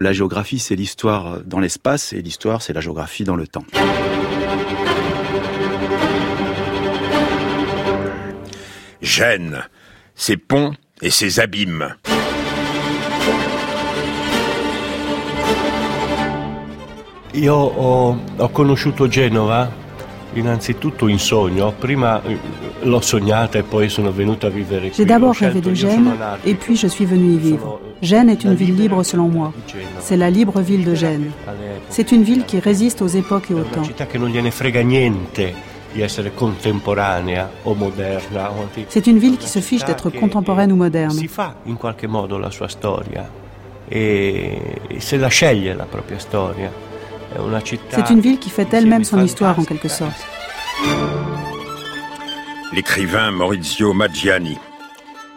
La 0.00 0.12
géographie, 0.12 0.58
c'est 0.58 0.74
l'histoire 0.74 1.38
dans 1.44 1.60
l'espace 1.60 2.12
et 2.12 2.20
l'histoire, 2.20 2.62
c'est 2.62 2.72
la 2.72 2.80
géographie 2.80 3.22
dans 3.22 3.36
le 3.36 3.46
temps. 3.46 3.64
Gênes, 9.00 9.62
ses 10.16 10.36
ponts 10.36 10.74
et 11.00 11.10
ses 11.10 11.38
abîmes. 11.38 11.94
Io 17.34 17.54
ho, 17.54 18.16
ho 18.38 18.48
conosciuto 18.48 19.08
Genova 19.08 19.70
J'ai 24.96 25.04
d'abord 25.04 25.34
rêvé 25.34 25.60
de 25.60 25.74
Gênes 25.74 26.12
et 26.44 26.54
puis 26.54 26.76
je 26.76 26.86
suis 26.86 27.04
venu 27.04 27.34
y 27.34 27.38
vivre. 27.38 27.80
Gênes 28.02 28.28
est 28.28 28.44
une 28.44 28.54
ville 28.54 28.76
libre 28.76 29.02
selon 29.02 29.28
moi. 29.28 29.52
C'est 30.00 30.16
la 30.16 30.30
libre 30.30 30.60
ville 30.60 30.84
de 30.84 30.94
Gênes. 30.94 31.30
C'est 31.88 32.12
une 32.12 32.22
ville 32.22 32.44
qui 32.44 32.58
résiste 32.58 33.02
aux 33.02 33.08
époques 33.08 33.50
et 33.50 33.54
aux 33.54 33.62
temps. 33.62 33.84
città 33.84 34.06
che 34.06 34.18
non 34.18 34.28
gliene 34.28 34.50
frega 34.50 34.82
niente 34.82 35.54
di 35.92 36.00
essere 36.00 36.32
contemporanea 36.34 37.50
o 37.62 37.74
moderna. 37.74 38.50
o 38.50 38.62
antica. 38.62 38.90
C'est 38.90 39.06
une 39.06 39.18
ville 39.18 39.36
qui 39.36 39.48
se 39.48 39.60
fiche 39.60 39.84
d'être 39.84 40.10
contemporaine 40.10 40.72
ou 40.72 40.76
eh, 40.76 40.78
moderne. 40.78 41.12
Si 41.12 41.28
fa 41.28 41.54
in 41.64 41.76
qualche 41.76 42.06
modo 42.06 42.38
la 42.38 42.50
sua 42.50 42.68
storia 42.68 43.28
e, 43.86 44.80
e 44.88 45.00
se 45.00 45.16
la 45.16 45.28
sceglie 45.28 45.74
la 45.74 45.84
propria 45.84 46.18
storia. 46.18 46.93
C'est 47.90 48.10
une 48.10 48.20
ville 48.20 48.38
qui 48.38 48.50
fait 48.50 48.72
elle-même 48.72 49.04
son 49.04 49.22
histoire 49.22 49.58
en 49.58 49.64
quelque 49.64 49.88
sorte. 49.88 50.26
L'écrivain 52.72 53.30
Maurizio 53.30 53.92
Maggiani. 53.92 54.58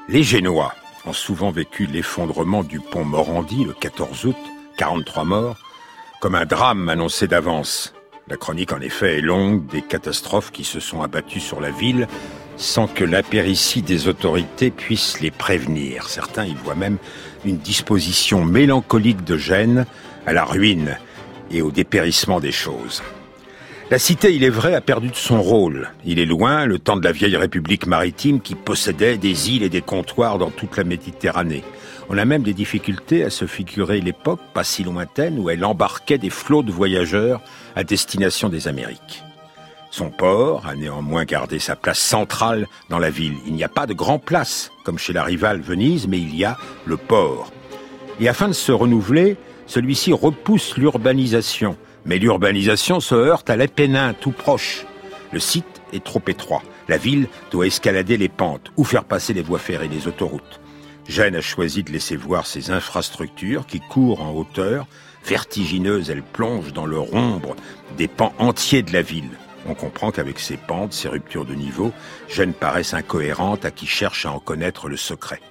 Les 0.09 0.23
Génois 0.23 0.73
ont 1.05 1.13
souvent 1.13 1.51
vécu 1.51 1.85
l'effondrement 1.85 2.63
du 2.63 2.79
pont 2.79 3.03
Morandi 3.05 3.63
le 3.65 3.73
14 3.73 4.25
août, 4.25 4.35
43 4.77 5.23
morts, 5.23 5.57
comme 6.19 6.35
un 6.35 6.45
drame 6.45 6.89
annoncé 6.89 7.27
d'avance. 7.27 7.93
La 8.27 8.37
chronique 8.37 8.73
en 8.73 8.81
effet 8.81 9.17
est 9.17 9.21
longue 9.21 9.65
des 9.67 9.81
catastrophes 9.81 10.51
qui 10.51 10.63
se 10.63 10.79
sont 10.79 11.01
abattues 11.01 11.39
sur 11.39 11.61
la 11.61 11.71
ville 11.71 12.07
sans 12.57 12.87
que 12.87 13.03
l'impéritie 13.03 13.83
des 13.83 14.07
autorités 14.07 14.71
puisse 14.71 15.19
les 15.19 15.31
prévenir. 15.31 16.09
Certains 16.09 16.45
y 16.45 16.55
voient 16.55 16.75
même 16.75 16.97
une 17.45 17.57
disposition 17.57 18.43
mélancolique 18.43 19.23
de 19.23 19.37
Gênes 19.37 19.85
à 20.25 20.33
la 20.33 20.43
ruine 20.43 20.97
et 21.51 21.61
au 21.61 21.71
dépérissement 21.71 22.39
des 22.39 22.51
choses. 22.51 23.01
La 23.89 23.99
cité, 23.99 24.35
il 24.35 24.43
est 24.43 24.49
vrai, 24.49 24.75
a 24.75 24.81
perdu 24.81 25.07
de 25.07 25.15
son 25.15 25.41
rôle. 25.41 25.89
Il 26.03 26.19
est 26.19 26.25
loin, 26.25 26.65
le 26.65 26.77
temps 26.77 26.97
de 26.97 27.05
la 27.05 27.13
vieille 27.13 27.37
république 27.37 27.87
maritime 27.87 28.41
qui 28.41 28.53
possédait 28.53 29.17
des 29.17 29.51
îles 29.51 29.63
et 29.63 29.69
des 29.69 29.81
comptoirs 29.81 30.37
dans 30.37 30.49
toute 30.49 30.75
la 30.75 30.83
Méditerranée. 30.83 31.63
On 32.09 32.17
a 32.17 32.25
même 32.25 32.43
des 32.43 32.53
difficultés 32.53 33.23
à 33.23 33.29
se 33.29 33.45
figurer 33.45 34.01
l'époque, 34.01 34.41
pas 34.53 34.65
si 34.65 34.83
lointaine, 34.83 35.39
où 35.39 35.49
elle 35.49 35.63
embarquait 35.63 36.17
des 36.17 36.29
flots 36.29 36.63
de 36.63 36.71
voyageurs 36.71 37.41
à 37.77 37.85
destination 37.85 38.49
des 38.49 38.67
Amériques. 38.67 39.23
Son 39.89 40.09
port 40.09 40.67
a 40.67 40.75
néanmoins 40.75 41.23
gardé 41.23 41.59
sa 41.59 41.77
place 41.77 41.99
centrale 41.99 42.67
dans 42.89 42.99
la 42.99 43.09
ville. 43.09 43.35
Il 43.45 43.53
n'y 43.53 43.63
a 43.63 43.69
pas 43.69 43.87
de 43.87 43.93
grand 43.93 44.19
place, 44.19 44.69
comme 44.83 44.99
chez 44.99 45.13
la 45.13 45.23
rivale 45.23 45.61
Venise, 45.61 46.07
mais 46.07 46.19
il 46.19 46.35
y 46.35 46.43
a 46.43 46.57
le 46.85 46.97
port. 46.97 47.53
Et 48.19 48.27
afin 48.27 48.49
de 48.49 48.53
se 48.53 48.71
renouveler, 48.71 49.37
celui-ci 49.67 50.13
repousse 50.13 50.77
l'urbanisation. 50.77 51.77
Mais 52.05 52.17
l'urbanisation 52.17 52.99
se 52.99 53.15
heurte 53.15 53.49
à 53.49 53.57
l'Apénin 53.57 54.13
tout 54.13 54.31
proche. 54.31 54.85
Le 55.31 55.39
site 55.39 55.81
est 55.93 56.03
trop 56.03 56.21
étroit. 56.27 56.63
La 56.87 56.97
ville 56.97 57.27
doit 57.51 57.67
escalader 57.67 58.17
les 58.17 58.29
pentes 58.29 58.71
ou 58.77 58.83
faire 58.83 59.03
passer 59.03 59.33
les 59.33 59.41
voies 59.41 59.59
ferrées, 59.59 59.89
les 59.89 60.07
autoroutes. 60.07 60.61
Gênes 61.07 61.35
a 61.35 61.41
choisi 61.41 61.83
de 61.83 61.91
laisser 61.91 62.15
voir 62.15 62.47
ses 62.47 62.71
infrastructures 62.71 63.65
qui 63.65 63.79
courent 63.79 64.21
en 64.21 64.31
hauteur. 64.31 64.87
Vertigineuses, 65.25 66.09
elles 66.09 66.23
plongent 66.23 66.73
dans 66.73 66.85
le 66.85 66.99
ombre 66.99 67.55
des 67.97 68.07
pans 68.07 68.33
entiers 68.39 68.83
de 68.83 68.93
la 68.93 69.01
ville. 69.01 69.37
On 69.67 69.73
comprend 69.73 70.11
qu'avec 70.11 70.39
ces 70.39 70.55
pentes, 70.55 70.93
ces 70.93 71.09
ruptures 71.09 71.43
de 71.43 71.53
niveau, 71.53 71.91
Gênes 72.29 72.53
paraissent 72.53 72.93
incohérentes 72.93 73.65
à 73.65 73.71
qui 73.71 73.85
cherche 73.85 74.25
à 74.25 74.31
en 74.31 74.39
connaître 74.39 74.87
le 74.87 74.95
secret. 74.95 75.41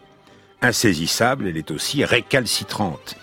Insaisissable, 0.62 1.48
elle 1.48 1.58
est 1.58 1.70
aussi 1.70 2.02
récalcitrante. 2.04 3.16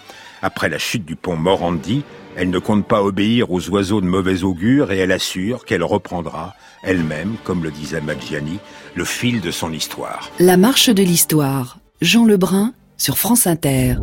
Après 0.43 0.67
la 0.67 0.77
chute 0.77 1.05
du 1.05 1.15
pont 1.15 1.37
Morandi, 1.37 2.03
elle 2.35 2.49
ne 2.49 2.59
compte 2.59 2.85
pas 2.85 3.01
obéir 3.01 3.49
aux 3.49 3.69
oiseaux 3.69 4.01
de 4.01 4.05
mauvais 4.05 4.43
augure 4.43 4.91
et 4.91 4.97
elle 4.97 5.13
assure 5.13 5.63
qu'elle 5.63 5.83
reprendra, 5.83 6.53
elle-même, 6.83 7.37
comme 7.45 7.63
le 7.63 7.71
disait 7.71 8.01
Maggiani, 8.01 8.59
le 8.93 9.05
fil 9.05 9.39
de 9.39 9.51
son 9.51 9.71
histoire. 9.71 10.29
La 10.39 10.57
marche 10.57 10.89
de 10.89 11.01
l'histoire. 11.01 11.79
Jean 12.01 12.25
Lebrun 12.25 12.73
sur 12.97 13.17
France 13.17 13.47
Inter. 13.47 13.95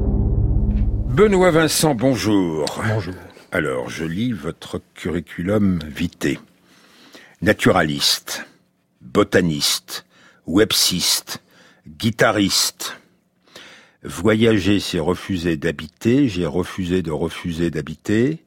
Benoît 1.08 1.50
Vincent, 1.50 1.94
bonjour. 1.94 2.80
Bonjour. 2.88 3.14
Alors, 3.52 3.90
je 3.90 4.06
lis 4.06 4.32
votre 4.32 4.80
curriculum 4.94 5.78
vitae. 5.86 6.38
Naturaliste, 7.42 8.46
botaniste, 9.02 10.06
websiste, 10.46 11.42
guitariste. 11.86 12.99
Voyager, 14.02 14.80
c'est 14.80 14.98
refuser 14.98 15.56
d'habiter. 15.56 16.28
J'ai 16.28 16.46
refusé 16.46 17.02
de 17.02 17.10
refuser 17.10 17.70
d'habiter. 17.70 18.38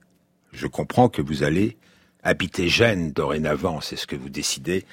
Je 0.51 0.65
comprends 0.67 1.09
que 1.09 1.21
vous 1.21 1.43
allez 1.43 1.77
habiter 2.23 2.67
Gênes 2.69 3.11
dorénavant. 3.11 3.79
C'est 3.79 3.95
ce 3.95 4.07
que 4.07 4.15
vous 4.15 4.29
décidez 4.29 4.85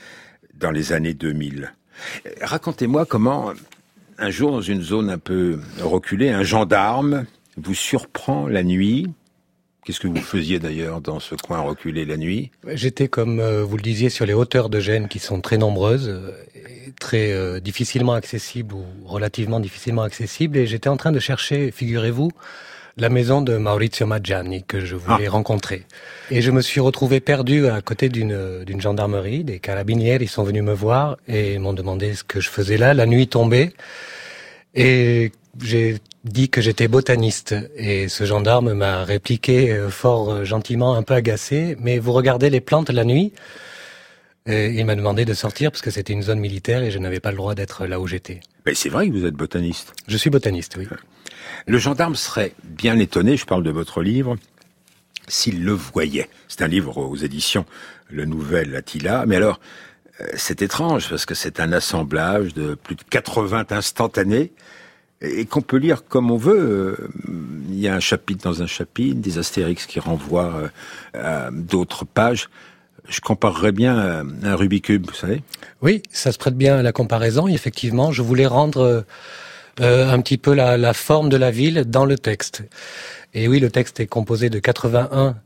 dans 0.55 0.71
les 0.71 0.93
années 0.93 1.15
2000. 1.15 1.73
Euh, 2.27 2.31
Racontez-moi 2.43 3.07
comment, 3.07 3.53
un 4.19 4.31
jour, 4.31 4.53
dans 4.53 4.61
une 4.61 4.83
zone 4.83 5.09
un 5.09 5.19
peu 5.19 5.61
reculée, 5.81 6.29
un 6.29 6.43
gendarme 6.43 7.25
vous 7.57 7.75
surprend 7.75 8.47
la 8.47 8.63
nuit. 8.63 9.09
Qu'est-ce 9.85 10.01
que 10.01 10.09
vous 10.09 10.17
faisiez 10.17 10.59
d'ailleurs 10.59 11.01
dans 11.01 11.21
ce 11.21 11.35
coin 11.35 11.61
reculé 11.61 12.05
la 12.05 12.17
nuit? 12.17 12.51
J'étais, 12.67 13.09
comme 13.09 13.41
euh, 13.41 13.65
vous 13.65 13.77
le 13.77 13.83
disiez, 13.83 14.11
sur 14.11 14.27
les 14.27 14.35
hauteurs 14.35 14.69
de 14.69 14.79
Gênes 14.79 15.09
qui 15.09 15.19
sont 15.19 15.41
très 15.41 15.57
nombreuses, 15.57 16.09
euh, 16.09 16.33
et 16.55 16.93
très 17.01 17.33
euh, 17.33 17.61
difficilement 17.61 18.13
accessibles 18.13 18.75
ou 18.75 18.85
relativement 19.07 19.59
difficilement 19.59 20.03
accessibles. 20.03 20.59
Et 20.59 20.67
j'étais 20.67 20.91
en 20.91 20.99
train 20.99 21.13
de 21.13 21.19
chercher, 21.19 21.71
figurez-vous, 21.71 22.31
la 22.99 23.09
maison 23.09 23.41
de 23.41 23.57
Maurizio 23.57 24.05
Maggiani 24.05 24.65
que 24.65 24.81
je 24.81 24.97
voulais 24.97 25.29
rencontrer. 25.29 25.87
Et 26.31 26.43
je 26.43 26.51
me 26.51 26.61
suis 26.61 26.81
retrouvé 26.81 27.21
perdu 27.21 27.67
à 27.67 27.81
côté 27.81 28.11
d'une 28.11 28.65
d'une 28.65 28.81
gendarmerie. 28.81 29.45
Des 29.45 29.61
carabiniers, 29.61 30.19
ils 30.21 30.29
sont 30.29 30.43
venus 30.43 30.63
me 30.63 30.75
voir 30.75 31.17
et 31.27 31.59
m'ont 31.59 31.73
demandé 31.73 32.15
ce 32.15 32.25
que 32.25 32.41
je 32.41 32.51
faisais 32.51 32.77
là. 32.77 32.93
La 32.93 33.07
nuit 33.07 33.29
tombée. 33.29 33.73
Et 34.75 35.33
j'ai 35.63 35.99
dit 36.25 36.49
que 36.49 36.61
j'étais 36.61 36.89
botaniste 36.89 37.55
et 37.77 38.09
ce 38.09 38.25
gendarme 38.25 38.75
m'a 38.75 39.05
répliqué 39.05 39.73
euh, 39.73 39.91
fort 39.91 40.31
euh, 40.31 40.45
gentiment, 40.45 40.95
un 40.95 41.03
peu 41.03 41.15
agacé, 41.15 41.77
mais 41.81 41.99
vous 41.99 42.13
regardez 42.13 42.51
les 42.51 42.61
plantes 42.61 42.91
la 42.91 43.05
nuit? 43.05 43.33
Et 44.47 44.69
il 44.69 44.85
m'a 44.87 44.97
demandé 44.97 45.25
de 45.25 45.35
sortir 45.35 45.71
parce 45.71 45.83
que 45.83 45.91
c'était 45.91 46.13
une 46.13 46.23
zone 46.23 46.41
militaire 46.41 46.83
et 46.83 46.91
je 46.91 46.99
n'avais 46.99 47.21
pas 47.21 47.31
le 47.31 47.37
droit 47.37 47.55
d'être 47.55 47.87
là 47.87 48.01
où 48.01 48.07
j'étais. 48.07 48.41
Mais 48.65 48.75
c'est 48.75 48.89
vrai 48.89 49.09
que 49.09 49.13
vous 49.13 49.27
êtes 49.27 49.35
botaniste. 49.35 49.93
Je 50.09 50.17
suis 50.17 50.31
botaniste, 50.31 50.77
oui. 50.79 50.89
Le 51.67 51.79
gendarme 51.79 52.17
serait 52.17 52.55
bien 52.65 52.99
étonné, 52.99 53.37
je 53.37 53.45
parle 53.45 53.63
de 53.63 53.71
votre 53.71 54.03
livre, 54.03 54.37
s'il 55.29 55.65
le 55.65 55.73
voyait. 55.73 56.29
C'est 56.49 56.63
un 56.63 56.69
livre 56.69 56.97
aux 56.99 57.17
éditions 57.17 57.67
Le 58.09 58.25
Nouvel 58.25 58.75
Attila. 58.75 59.25
Mais 59.27 59.37
alors, 59.37 59.61
euh, 60.21 60.27
c'est 60.37 60.63
étrange 60.63 61.09
parce 61.09 61.27
que 61.27 61.35
c'est 61.35 61.61
un 61.61 61.73
assemblage 61.73 62.55
de 62.55 62.75
plus 62.75 62.97
de 62.97 63.03
80 63.03 63.67
instantanés 63.71 64.53
et 65.23 65.45
qu'on 65.45 65.61
peut 65.61 65.77
lire 65.77 66.05
comme 66.09 66.31
on 66.31 66.37
veut. 66.37 66.59
Euh, 66.59 67.09
Il 67.69 67.79
y 67.79 67.89
a 67.89 67.95
un 67.95 68.01
chapitre 68.01 68.43
dans 68.45 68.63
un 68.63 68.67
chapitre, 68.67 69.21
des 69.21 69.39
astérix 69.39 69.87
qui 69.87 70.01
renvoient 70.01 70.71
euh, 71.15 71.47
à 71.47 71.51
d'autres 71.51 72.05
pages. 72.05 72.49
Je 73.09 73.21
comparerais 73.21 73.73
bien 73.73 73.99
à 73.99 74.23
un 74.45 74.57
Rubik's 74.57 74.87
Cube, 74.87 75.07
vous 75.07 75.15
savez 75.15 75.43
Oui, 75.83 76.03
ça 76.11 76.33
se 76.33 76.39
prête 76.39 76.57
bien 76.57 76.77
à 76.77 76.83
la 76.83 76.93
comparaison. 76.93 77.49
Effectivement, 77.49 78.13
je 78.13 78.23
voulais 78.23 78.47
rendre 78.47 79.05
euh, 79.81 80.11
un 80.11 80.21
petit 80.21 80.39
peu 80.39 80.55
la, 80.55 80.77
la 80.77 80.95
forme 80.95 81.29
de 81.29 81.37
la 81.37 81.51
ville 81.51 81.85
dans 81.87 82.05
le 82.05 82.17
texte. 82.19 82.63
Et 83.35 83.49
oui, 83.49 83.61
le 83.61 83.71
texte 83.71 84.01
est 84.01 84.07
composé 84.07 84.51
de 84.51 84.59
81 84.59 85.37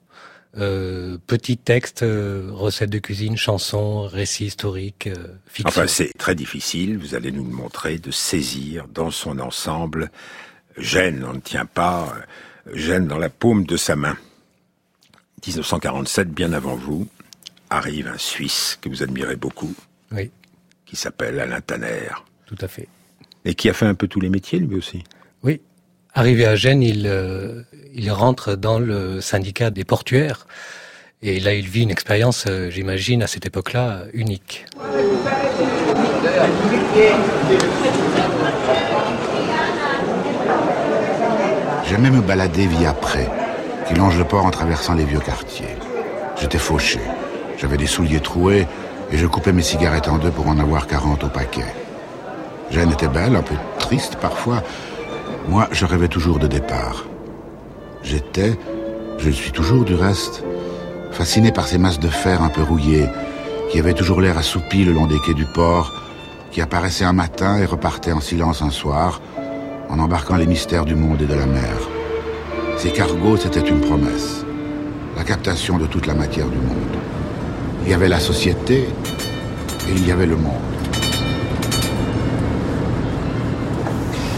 euh, 0.58 1.18
petits 1.26 1.56
textes, 1.56 2.02
euh, 2.02 2.48
recettes 2.52 2.90
de 2.90 2.98
cuisine, 2.98 3.36
chansons, 3.36 4.02
récits 4.02 4.46
historiques, 4.46 5.08
euh, 5.08 5.26
fiction. 5.46 5.68
Enfin, 5.68 5.86
c'est 5.86 6.12
très 6.16 6.34
difficile, 6.34 6.98
vous 6.98 7.14
allez 7.14 7.32
nous 7.32 7.44
le 7.44 7.50
montrer, 7.50 7.98
de 7.98 8.10
saisir 8.10 8.86
dans 8.88 9.10
son 9.10 9.38
ensemble 9.38 10.10
Gênes, 10.76 11.24
on 11.28 11.34
ne 11.34 11.40
tient 11.40 11.66
pas 11.66 12.14
Gênes 12.72 13.06
dans 13.06 13.18
la 13.18 13.28
paume 13.30 13.64
de 13.64 13.76
sa 13.76 13.96
main. 13.96 14.16
1947, 15.46 16.30
bien 16.30 16.52
avant 16.52 16.76
vous, 16.76 17.06
arrive 17.70 18.08
un 18.08 18.18
Suisse 18.18 18.78
que 18.80 18.88
vous 18.88 19.02
admirez 19.02 19.36
beaucoup, 19.36 19.74
Oui, 20.12 20.30
qui 20.86 20.96
s'appelle 20.96 21.38
Alain 21.40 21.60
Tanner, 21.60 22.08
tout 22.46 22.56
à 22.60 22.68
fait. 22.68 22.88
et 23.44 23.54
qui 23.54 23.68
a 23.68 23.74
fait 23.74 23.86
un 23.86 23.94
peu 23.94 24.08
tous 24.08 24.20
les 24.20 24.30
métiers, 24.30 24.58
lui 24.58 24.76
aussi? 24.76 25.04
Oui. 25.42 25.60
Arrivé 26.16 26.46
à 26.46 26.54
Gênes, 26.54 26.84
il, 26.84 27.08
euh, 27.08 27.62
il 27.92 28.08
rentre 28.12 28.54
dans 28.54 28.78
le 28.78 29.20
syndicat 29.20 29.70
des 29.70 29.82
portuaires. 29.82 30.46
Et 31.22 31.40
là, 31.40 31.54
il 31.54 31.66
vit 31.66 31.82
une 31.82 31.90
expérience, 31.90 32.44
euh, 32.48 32.70
j'imagine, 32.70 33.20
à 33.20 33.26
cette 33.26 33.46
époque-là, 33.46 34.02
unique. 34.12 34.64
J'aimais 41.88 42.10
me 42.10 42.20
balader 42.20 42.68
via 42.68 42.92
Pré, 42.92 43.26
qui 43.88 43.94
longe 43.94 44.16
le 44.16 44.24
port 44.24 44.46
en 44.46 44.50
traversant 44.50 44.94
les 44.94 45.04
vieux 45.04 45.18
quartiers. 45.18 45.76
J'étais 46.40 46.58
fauché. 46.58 47.00
J'avais 47.58 47.76
des 47.76 47.88
souliers 47.88 48.20
troués 48.20 48.68
et 49.10 49.18
je 49.18 49.26
coupais 49.26 49.52
mes 49.52 49.62
cigarettes 49.62 50.06
en 50.06 50.18
deux 50.18 50.30
pour 50.30 50.46
en 50.46 50.60
avoir 50.60 50.86
40 50.86 51.24
au 51.24 51.28
paquet. 51.28 51.66
Jeanne 52.70 52.92
était 52.92 53.08
belle, 53.08 53.34
un 53.34 53.42
peu 53.42 53.56
triste 53.80 54.14
parfois. 54.20 54.62
Moi, 55.48 55.68
je 55.72 55.84
rêvais 55.84 56.08
toujours 56.08 56.38
de 56.38 56.46
départ. 56.46 57.04
J'étais, 58.02 58.58
je 59.18 59.26
le 59.26 59.32
suis 59.32 59.52
toujours 59.52 59.84
du 59.84 59.94
reste, 59.94 60.42
fasciné 61.12 61.52
par 61.52 61.66
ces 61.66 61.76
masses 61.76 62.00
de 62.00 62.08
fer 62.08 62.42
un 62.42 62.48
peu 62.48 62.62
rouillées, 62.62 63.08
qui 63.70 63.78
avaient 63.78 63.92
toujours 63.92 64.22
l'air 64.22 64.38
assoupis 64.38 64.84
le 64.84 64.92
long 64.92 65.06
des 65.06 65.18
quais 65.18 65.34
du 65.34 65.44
port, 65.44 65.92
qui 66.50 66.62
apparaissaient 66.62 67.04
un 67.04 67.12
matin 67.12 67.58
et 67.58 67.66
repartaient 67.66 68.12
en 68.12 68.20
silence 68.20 68.62
un 68.62 68.70
soir, 68.70 69.20
en 69.90 69.98
embarquant 69.98 70.36
les 70.36 70.46
mystères 70.46 70.86
du 70.86 70.94
monde 70.94 71.20
et 71.20 71.26
de 71.26 71.34
la 71.34 71.46
mer. 71.46 71.76
Ces 72.78 72.90
cargos, 72.90 73.36
c'était 73.36 73.68
une 73.68 73.80
promesse, 73.80 74.44
la 75.16 75.24
captation 75.24 75.78
de 75.78 75.86
toute 75.86 76.06
la 76.06 76.14
matière 76.14 76.48
du 76.48 76.56
monde. 76.56 76.96
Il 77.82 77.90
y 77.90 77.94
avait 77.94 78.08
la 78.08 78.20
société 78.20 78.88
et 79.88 79.92
il 79.94 80.08
y 80.08 80.10
avait 80.10 80.26
le 80.26 80.36
monde. 80.36 80.73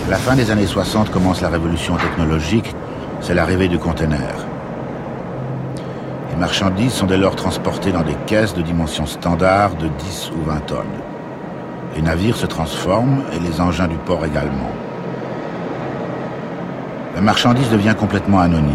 La 0.08 0.16
fin 0.16 0.36
des 0.36 0.50
années 0.52 0.66
60 0.66 1.10
commence 1.10 1.40
la 1.40 1.48
révolution 1.48 1.96
technologique, 1.96 2.74
c'est 3.20 3.34
l'arrivée 3.34 3.66
du 3.66 3.78
conteneur. 3.78 4.46
Les 6.30 6.36
marchandises 6.36 6.92
sont 6.92 7.06
dès 7.06 7.16
lors 7.16 7.34
transportées 7.34 7.90
dans 7.90 8.02
des 8.02 8.14
caisses 8.26 8.54
de 8.54 8.62
dimensions 8.62 9.06
standard 9.06 9.74
de 9.74 9.88
10 9.88 10.30
ou 10.36 10.48
20 10.48 10.66
tonnes. 10.66 11.00
Les 11.96 12.02
navires 12.02 12.36
se 12.36 12.46
transforment 12.46 13.22
et 13.32 13.40
les 13.40 13.60
engins 13.60 13.88
du 13.88 13.96
port 13.96 14.24
également. 14.24 14.70
La 17.16 17.20
marchandise 17.20 17.70
devient 17.70 17.94
complètement 17.98 18.40
anonyme. 18.40 18.74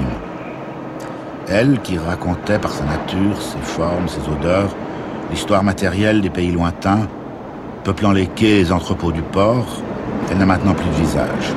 Elle, 1.47 1.79
qui 1.81 1.97
racontait 1.97 2.59
par 2.59 2.71
sa 2.71 2.83
nature, 2.83 3.41
ses 3.41 3.59
formes, 3.59 4.07
ses 4.07 4.27
odeurs, 4.29 4.75
l'histoire 5.29 5.63
matérielle 5.63 6.21
des 6.21 6.29
pays 6.29 6.51
lointains, 6.51 7.07
peuplant 7.83 8.11
les 8.11 8.27
quais 8.27 8.47
et 8.47 8.63
les 8.63 8.71
entrepôts 8.71 9.11
du 9.11 9.21
port, 9.21 9.81
elle 10.29 10.37
n'a 10.37 10.45
maintenant 10.45 10.73
plus 10.73 10.89
de 10.89 10.95
visage. 10.95 11.53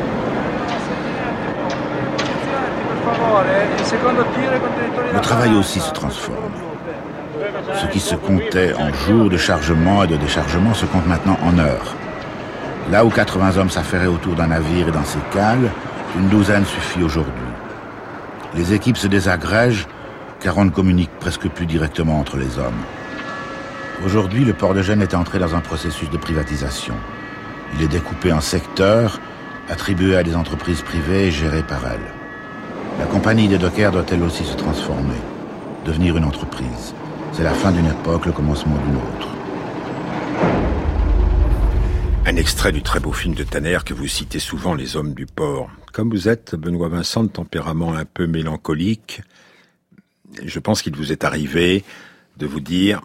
Le 5.13 5.21
travail 5.21 5.55
aussi 5.57 5.81
se 5.81 5.93
transforme. 5.93 6.37
Ce 7.75 7.87
qui 7.87 8.01
se 8.01 8.15
comptait 8.15 8.75
en 8.75 8.93
jours 8.93 9.29
de 9.29 9.37
chargement 9.37 10.05
et 10.05 10.07
de 10.07 10.17
déchargement 10.17 10.75
se 10.75 10.87
compte 10.87 11.07
maintenant 11.07 11.39
en 11.43 11.59
heures. 11.59 11.95
Là 12.91 13.05
où 13.05 13.11
80 13.11 13.57
hommes 13.57 13.71
s'affairaient 13.71 14.07
autour 14.07 14.35
d'un 14.35 14.49
navire 14.49 14.89
et 14.89 14.93
dans 14.93 15.05
ses 15.05 15.19
cales, 15.33 15.71
une 16.19 16.29
douzaine 16.29 16.65
suffit 16.65 17.03
aujourd'hui. 17.03 17.33
Les 18.55 18.73
équipes 18.73 18.97
se 18.97 19.07
désagrègent 19.07 19.87
car 20.41 20.59
on 20.59 20.65
ne 20.67 20.71
communique 20.71 21.11
presque 21.19 21.49
plus 21.49 21.67
directement 21.67 22.21
entre 22.21 22.37
les 22.37 22.59
hommes. 22.59 22.83
Aujourd'hui, 24.05 24.45
le 24.45 24.53
port 24.53 24.75
de 24.75 24.83
Gênes 24.83 25.03
est 25.03 25.15
entré 25.15 25.39
dans 25.39 25.55
un 25.55 25.61
processus 25.61 26.11
de 26.11 26.19
privatisation. 26.19 26.95
Il 27.77 27.83
est 27.83 27.89
découpé 27.89 28.33
en 28.33 28.41
secteurs, 28.41 29.21
attribués 29.69 30.17
à 30.17 30.23
des 30.23 30.37
entreprises 30.37 30.83
privées 30.83 31.27
et 31.27 31.31
gérées 31.33 31.65
par 31.65 31.85
elles. 31.87 32.13
La 32.99 33.07
compagnie 33.07 33.49
des 33.49 33.59
dockers 33.59 33.91
doit 33.91 34.07
elle 34.13 34.23
aussi 34.23 34.45
se 34.45 34.57
transformer, 34.57 35.19
devenir 35.85 36.17
une 36.17 36.25
entreprise. 36.25 36.95
C'est 37.33 37.43
la 37.43 37.53
fin 37.53 37.73
d'une 37.73 37.87
époque, 37.87 38.27
le 38.27 38.33
commencement 38.33 38.77
d'une 38.77 38.97
autre. 38.97 39.29
Un 42.27 42.37
extrait 42.37 42.71
du 42.71 42.83
très 42.83 43.01
beau 43.01 43.13
film 43.13 43.35
de 43.35 43.43
Tanner 43.43 43.79
que 43.85 43.93
vous 43.93 44.07
citez 44.07 44.39
souvent, 44.39 44.75
Les 44.75 44.97
Hommes 44.97 45.13
du 45.13 45.27
Port. 45.27 45.69
Comme 45.93 46.11
vous 46.11 46.29
êtes, 46.29 46.55
Benoît 46.55 46.89
Vincent, 46.89 47.25
de 47.25 47.29
tempérament 47.29 47.95
un 47.95 48.05
peu 48.05 48.27
mélancolique, 48.27 49.23
je 50.43 50.59
pense 50.61 50.81
qu'il 50.81 50.97
vous 50.97 51.13
est 51.13 51.25
arrivé 51.25 51.85
de 52.37 52.47
vous 52.47 52.61
dire 52.61 53.03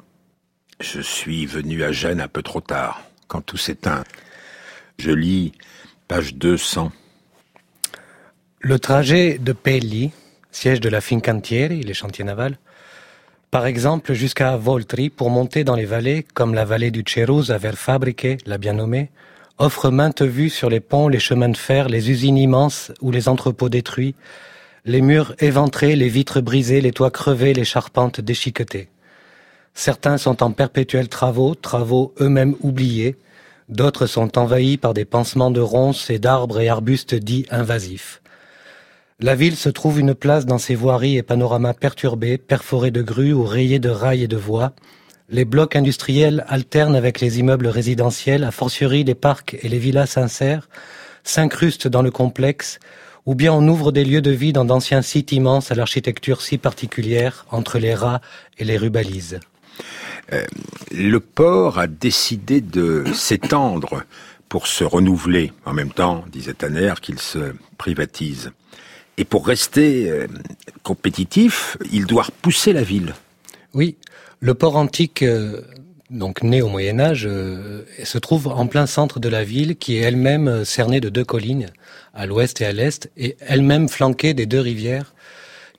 Je 0.79 1.01
suis 1.01 1.45
venu 1.45 1.83
à 1.83 1.91
Gênes 1.91 2.21
un 2.21 2.27
peu 2.27 2.43
trop 2.43 2.61
tard, 2.61 3.01
quand 3.27 3.41
tout 3.41 3.57
s'éteint. 3.57 4.03
Je 4.99 5.11
lis 5.11 5.53
page 6.09 6.35
200. 6.35 6.91
Le 8.59 8.79
trajet 8.79 9.37
de 9.37 9.53
Pelli, 9.53 10.11
siège 10.51 10.81
de 10.81 10.89
la 10.89 10.99
Fincantieri, 10.99 11.81
les 11.83 11.93
chantiers 11.93 12.25
navals, 12.25 12.57
par 13.49 13.65
exemple 13.65 14.11
jusqu'à 14.11 14.57
Voltri 14.57 15.09
pour 15.09 15.29
monter 15.29 15.63
dans 15.63 15.75
les 15.75 15.85
vallées 15.85 16.25
comme 16.33 16.53
la 16.53 16.65
vallée 16.65 16.91
du 16.91 17.05
Cerusa 17.07 17.57
vers 17.57 17.77
Fabrique, 17.77 18.45
la 18.45 18.57
bien 18.57 18.73
nommée, 18.73 19.09
offre 19.57 19.89
maintes 19.89 20.21
vues 20.21 20.49
sur 20.49 20.69
les 20.69 20.81
ponts, 20.81 21.07
les 21.07 21.19
chemins 21.19 21.47
de 21.47 21.55
fer, 21.55 21.87
les 21.87 22.11
usines 22.11 22.37
immenses 22.37 22.91
ou 22.99 23.11
les 23.11 23.29
entrepôts 23.29 23.69
détruits, 23.69 24.15
les 24.83 25.01
murs 25.01 25.33
éventrés, 25.39 25.95
les 25.95 26.09
vitres 26.09 26.41
brisées, 26.41 26.81
les 26.81 26.91
toits 26.91 27.09
crevés, 27.09 27.53
les 27.53 27.63
charpentes 27.63 28.19
déchiquetées. 28.19 28.89
Certains 29.73 30.17
sont 30.17 30.43
en 30.43 30.51
perpétuels 30.51 31.07
travaux, 31.07 31.55
travaux 31.55 32.13
eux-mêmes 32.19 32.55
oubliés, 32.59 33.15
d'autres 33.69 34.07
sont 34.07 34.37
envahis 34.37 34.77
par 34.77 34.93
des 34.93 35.05
pansements 35.05 35.51
de 35.51 35.61
ronces 35.61 36.09
et 36.09 36.19
d'arbres 36.19 36.59
et 36.59 36.69
arbustes 36.69 37.15
dits 37.15 37.45
invasifs. 37.51 38.21
La 39.19 39.35
ville 39.35 39.57
se 39.57 39.69
trouve 39.69 39.99
une 39.99 40.15
place 40.15 40.45
dans 40.45 40.57
ses 40.57 40.75
voiries 40.75 41.17
et 41.17 41.23
panoramas 41.23 41.73
perturbés, 41.73 42.37
perforés 42.37 42.91
de 42.91 43.01
grues 43.01 43.33
ou 43.33 43.43
rayés 43.43 43.79
de 43.79 43.89
rails 43.89 44.23
et 44.23 44.27
de 44.27 44.37
voies. 44.37 44.71
Les 45.29 45.45
blocs 45.45 45.75
industriels 45.75 46.45
alternent 46.47 46.95
avec 46.95 47.19
les 47.19 47.39
immeubles 47.39 47.67
résidentiels, 47.67 48.43
a 48.43 48.51
fortiori 48.51 49.03
les 49.03 49.15
parcs 49.15 49.57
et 49.61 49.67
les 49.67 49.77
villas 49.77 50.07
sincères, 50.07 50.69
s'incrustent 51.23 51.87
dans 51.89 52.01
le 52.01 52.11
complexe, 52.11 52.79
ou 53.25 53.35
bien 53.35 53.53
on 53.53 53.67
ouvre 53.67 53.91
des 53.91 54.05
lieux 54.05 54.21
de 54.21 54.31
vie 54.31 54.53
dans 54.53 54.65
d'anciens 54.65 55.01
sites 55.01 55.33
immenses 55.33 55.71
à 55.71 55.75
l'architecture 55.75 56.41
si 56.41 56.57
particulière 56.57 57.45
entre 57.51 57.77
les 57.77 57.93
rats 57.93 58.21
et 58.57 58.63
les 58.63 58.77
rubalises. 58.77 59.39
Euh, 60.33 60.43
le 60.91 61.19
port 61.19 61.79
a 61.79 61.87
décidé 61.87 62.61
de 62.61 63.05
s'étendre 63.13 64.03
pour 64.47 64.67
se 64.67 64.83
renouveler. 64.83 65.53
En 65.65 65.73
même 65.73 65.91
temps, 65.91 66.23
disait 66.31 66.53
Tanner, 66.53 66.93
qu'il 67.01 67.19
se 67.19 67.53
privatise. 67.77 68.51
Et 69.17 69.25
pour 69.25 69.45
rester 69.45 70.09
euh, 70.09 70.27
compétitif, 70.83 71.77
il 71.91 72.05
doit 72.05 72.23
repousser 72.23 72.73
la 72.73 72.83
ville. 72.83 73.13
Oui, 73.73 73.97
le 74.39 74.53
port 74.53 74.75
antique, 74.75 75.23
euh, 75.23 75.61
donc 76.09 76.41
né 76.41 76.61
au 76.61 76.69
Moyen 76.69 76.99
Âge, 76.99 77.27
se 78.03 78.17
trouve 78.17 78.47
en 78.47 78.65
plein 78.67 78.87
centre 78.87 79.19
de 79.19 79.29
la 79.29 79.43
ville, 79.43 79.75
qui 79.75 79.97
est 79.97 80.01
elle-même 80.01 80.65
cernée 80.65 81.01
de 81.01 81.09
deux 81.09 81.25
collines, 81.25 81.67
à 82.13 82.25
l'ouest 82.25 82.61
et 82.61 82.65
à 82.65 82.71
l'est, 82.71 83.11
et 83.17 83.35
elle-même 83.41 83.89
flanquée 83.89 84.33
des 84.33 84.45
deux 84.45 84.61
rivières 84.61 85.13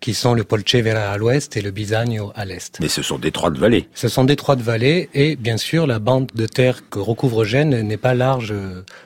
qui 0.01 0.15
sont 0.15 0.35
le 0.35 0.45
Polcevera 0.45 1.11
à 1.11 1.19
l'ouest 1.19 1.57
et 1.57 1.63
le 1.63 1.71
Bisagno 1.71 2.33
à 2.35 2.45
l'est. 2.45 2.79
Mais 2.81 2.89
ce 2.89 3.03
sont 3.03 3.19
des 3.19 3.33
trois 3.33 3.51
de 3.51 3.59
vallées. 3.59 3.89
Ce 3.95 4.09
sont 4.09 4.25
des 4.25 4.37
trois 4.37 4.57
de 4.57 4.63
vallées 4.63 5.09
et 5.15 5.37
bien 5.37 5.57
sûr 5.57 5.87
la 5.87 5.99
bande 5.99 6.31
de 6.35 6.47
terre 6.47 6.89
que 6.89 6.99
recouvre 6.99 7.45
Gênes 7.45 7.81
n'est 7.81 7.97
pas 7.97 8.15
large 8.15 8.55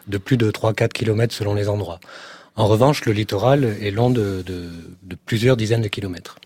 de 0.06 0.18
plus 0.18 0.36
de 0.36 0.50
3-4 0.50 0.88
km 0.88 1.34
selon 1.34 1.54
les 1.54 1.68
endroits. 1.68 2.00
En 2.56 2.68
revanche, 2.68 3.04
le 3.04 3.12
littoral 3.12 3.64
est 3.64 3.90
long 3.90 4.10
de, 4.10 4.44
plusieurs 5.26 5.56
dizaines 5.56 5.82
de 5.82 5.88
kilomètres. 5.88 6.36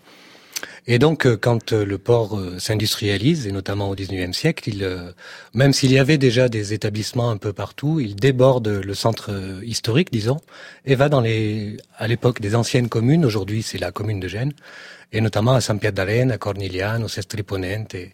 Et 0.87 0.99
donc, 0.99 1.25
euh, 1.25 1.37
quand 1.37 1.73
euh, 1.73 1.85
le 1.85 1.97
port 1.97 2.37
euh, 2.37 2.59
s'industrialise, 2.59 3.47
et 3.47 3.51
notamment 3.51 3.89
au 3.89 3.95
XIXe 3.95 4.35
siècle, 4.35 4.69
il, 4.69 5.13
même 5.53 5.73
s'il 5.73 5.91
y 5.91 5.99
avait 5.99 6.17
déjà 6.17 6.49
des 6.49 6.73
établissements 6.73 7.29
un 7.29 7.37
peu 7.37 7.53
partout, 7.53 7.99
il 7.99 8.15
déborde 8.15 8.67
le 8.67 8.93
centre 8.93 9.31
historique, 9.63 10.11
disons, 10.11 10.37
et 10.85 10.95
va 10.95 11.09
dans 11.09 11.21
les, 11.21 11.77
à 11.97 12.07
l'époque 12.07 12.41
des 12.41 12.55
anciennes 12.55 12.89
communes. 12.89 13.25
Aujourd'hui, 13.25 13.63
c'est 13.63 13.77
la 13.77 13.91
commune 13.91 14.19
de 14.19 14.27
Gênes, 14.27 14.53
et 15.11 15.21
notamment 15.21 15.53
à 15.53 15.61
San 15.61 15.77
d'Arène, 15.77 16.31
à 16.31 16.37
Cornigliano, 16.37 17.07
Sestriponente, 17.07 17.95
et 17.95 18.13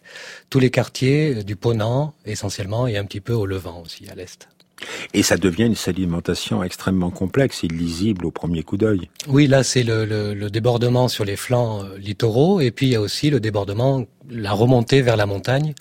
tous 0.50 0.60
les 0.60 0.70
quartiers 0.70 1.44
du 1.44 1.56
Ponant, 1.56 2.14
essentiellement, 2.24 2.86
et 2.86 2.96
un 2.96 3.04
petit 3.04 3.20
peu 3.20 3.32
au 3.32 3.46
Levant 3.46 3.82
aussi, 3.82 4.08
à 4.10 4.14
l'est. 4.14 4.48
Et 5.14 5.22
ça 5.22 5.36
devient 5.36 5.64
une 5.64 5.74
sédimentation 5.74 6.62
extrêmement 6.62 7.10
complexe, 7.10 7.62
illisible 7.62 8.26
au 8.26 8.30
premier 8.30 8.62
coup 8.62 8.76
d'œil. 8.76 9.08
Oui, 9.28 9.46
là 9.46 9.62
c'est 9.62 9.82
le, 9.82 10.04
le, 10.04 10.50
débordement 10.50 11.08
sur 11.08 11.24
les 11.24 11.36
flancs 11.36 11.84
euh, 11.84 11.98
littoraux, 11.98 12.60
et 12.60 12.70
puis 12.70 12.86
il 12.86 12.90
y 12.90 12.96
a 12.96 13.00
aussi 13.00 13.30
le 13.30 13.40
débordement, 13.40 14.04
la 14.30 14.52
remontée 14.52 15.02
vers 15.02 15.16
la 15.16 15.26
montagne. 15.26 15.74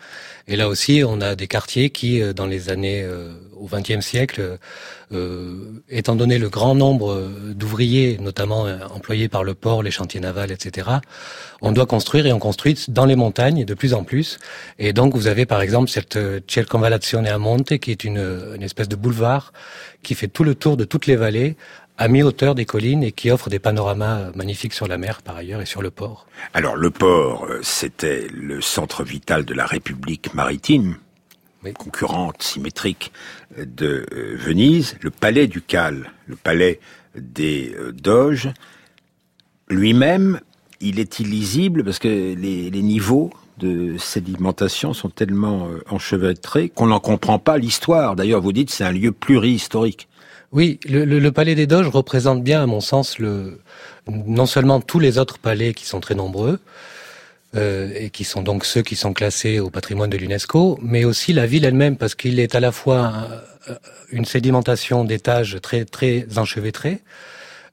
Et 0.47 0.55
là 0.55 0.69
aussi, 0.69 1.03
on 1.05 1.21
a 1.21 1.35
des 1.35 1.47
quartiers 1.47 1.89
qui, 1.89 2.21
euh, 2.21 2.33
dans 2.33 2.45
les 2.45 2.69
années 2.69 3.03
euh, 3.03 3.33
au 3.59 3.67
XXe 3.67 4.01
siècle, 4.05 4.57
euh, 5.11 5.81
étant 5.89 6.15
donné 6.15 6.37
le 6.37 6.49
grand 6.49 6.75
nombre 6.75 7.29
d'ouvriers, 7.53 8.17
notamment 8.19 8.67
employés 8.93 9.29
par 9.29 9.43
le 9.43 9.53
port, 9.53 9.83
les 9.83 9.91
chantiers 9.91 10.19
navals, 10.19 10.51
etc., 10.51 10.89
on 11.61 11.71
doit 11.71 11.85
construire 11.85 12.25
et 12.25 12.33
on 12.33 12.39
construit 12.39 12.85
dans 12.89 13.05
les 13.05 13.15
montagnes 13.15 13.65
de 13.65 13.73
plus 13.73 13.93
en 13.93 14.03
plus. 14.03 14.39
Et 14.77 14.93
donc, 14.93 15.15
vous 15.15 15.27
avez 15.27 15.45
par 15.45 15.61
exemple 15.61 15.89
cette 15.89 16.19
Circonvallazione 16.47 17.27
a 17.27 17.37
Monte, 17.37 17.77
qui 17.77 17.91
est 17.91 18.03
une, 18.03 18.61
espèce 18.61 18.89
de 18.89 18.95
boulevard 18.95 19.53
qui 20.03 20.15
fait 20.15 20.27
tout 20.27 20.43
le 20.43 20.55
tour 20.55 20.77
de 20.77 20.85
toutes 20.85 21.07
les 21.07 21.15
vallées 21.15 21.55
à 21.97 22.07
mi-hauteur 22.07 22.55
des 22.55 22.65
collines 22.65 23.03
et 23.03 23.11
qui 23.11 23.31
offre 23.31 23.49
des 23.49 23.59
panoramas 23.59 24.31
magnifiques 24.35 24.73
sur 24.73 24.87
la 24.87 24.97
mer 24.97 25.21
par 25.21 25.37
ailleurs 25.37 25.61
et 25.61 25.65
sur 25.65 25.81
le 25.81 25.91
port. 25.91 26.27
Alors 26.53 26.75
le 26.75 26.91
port, 26.91 27.45
euh, 27.45 27.59
c'était 27.63 28.27
le 28.33 28.61
centre 28.61 29.03
vital 29.03 29.45
de 29.45 29.53
la 29.53 29.65
République 29.65 30.33
maritime, 30.33 30.97
concurrente, 31.73 32.41
symétrique 32.41 33.11
de 33.57 34.05
euh, 34.11 34.35
Venise, 34.37 34.97
le 35.01 35.11
palais 35.11 35.47
ducal, 35.47 36.11
le 36.27 36.35
palais 36.35 36.79
des 37.15 37.73
euh, 37.77 37.91
doges, 37.91 38.49
lui-même, 39.69 40.39
il 40.81 40.99
est 40.99 41.19
illisible 41.19 41.83
parce 41.83 41.99
que 41.99 42.07
les, 42.07 42.69
niveaux 42.81 43.31
de 43.57 43.97
sédimentation 43.97 44.93
sont 44.93 45.09
tellement 45.09 45.67
euh, 45.67 45.81
enchevêtrés 45.89 46.69
qu'on 46.69 46.87
n'en 46.87 46.99
comprend 46.99 47.39
pas 47.39 47.57
l'histoire. 47.57 48.15
D'ailleurs, 48.15 48.41
vous 48.41 48.53
dites 48.53 48.69
c'est 48.69 48.83
un 48.83 48.91
lieu 48.91 49.11
plurihistorique. 49.11 50.07
Oui, 50.51 50.79
le, 50.87 51.29
palais 51.31 51.55
des 51.55 51.67
Doges 51.67 51.89
représente 51.89 52.43
bien, 52.43 52.63
à 52.63 52.65
mon 52.65 52.79
sens, 52.79 53.19
le, 53.19 53.59
non 54.07 54.45
seulement 54.45 54.79
tous 54.79 54.99
les 54.99 55.17
autres 55.17 55.37
palais 55.37 55.73
qui 55.73 55.85
sont 55.85 55.99
très 55.99 56.15
nombreux, 56.15 56.59
euh, 57.55 57.91
et 57.95 58.09
qui 58.09 58.23
sont 58.23 58.41
donc 58.41 58.65
ceux 58.65 58.81
qui 58.81 58.95
sont 58.95 59.13
classés 59.13 59.59
au 59.59 59.69
patrimoine 59.69 60.09
de 60.09 60.17
l'UNESCO, 60.17 60.79
mais 60.81 61.05
aussi 61.05 61.33
la 61.33 61.45
ville 61.45 61.65
elle-même, 61.65 61.97
parce 61.97 62.15
qu'il 62.15 62.39
est 62.39 62.55
à 62.55 62.59
la 62.59 62.71
fois 62.71 63.13
euh, 63.69 63.75
une 64.11 64.25
sédimentation 64.25 65.03
d'étages 65.03 65.57
très 65.61 65.85
très 65.85 66.25
enchevêtrés, 66.37 67.01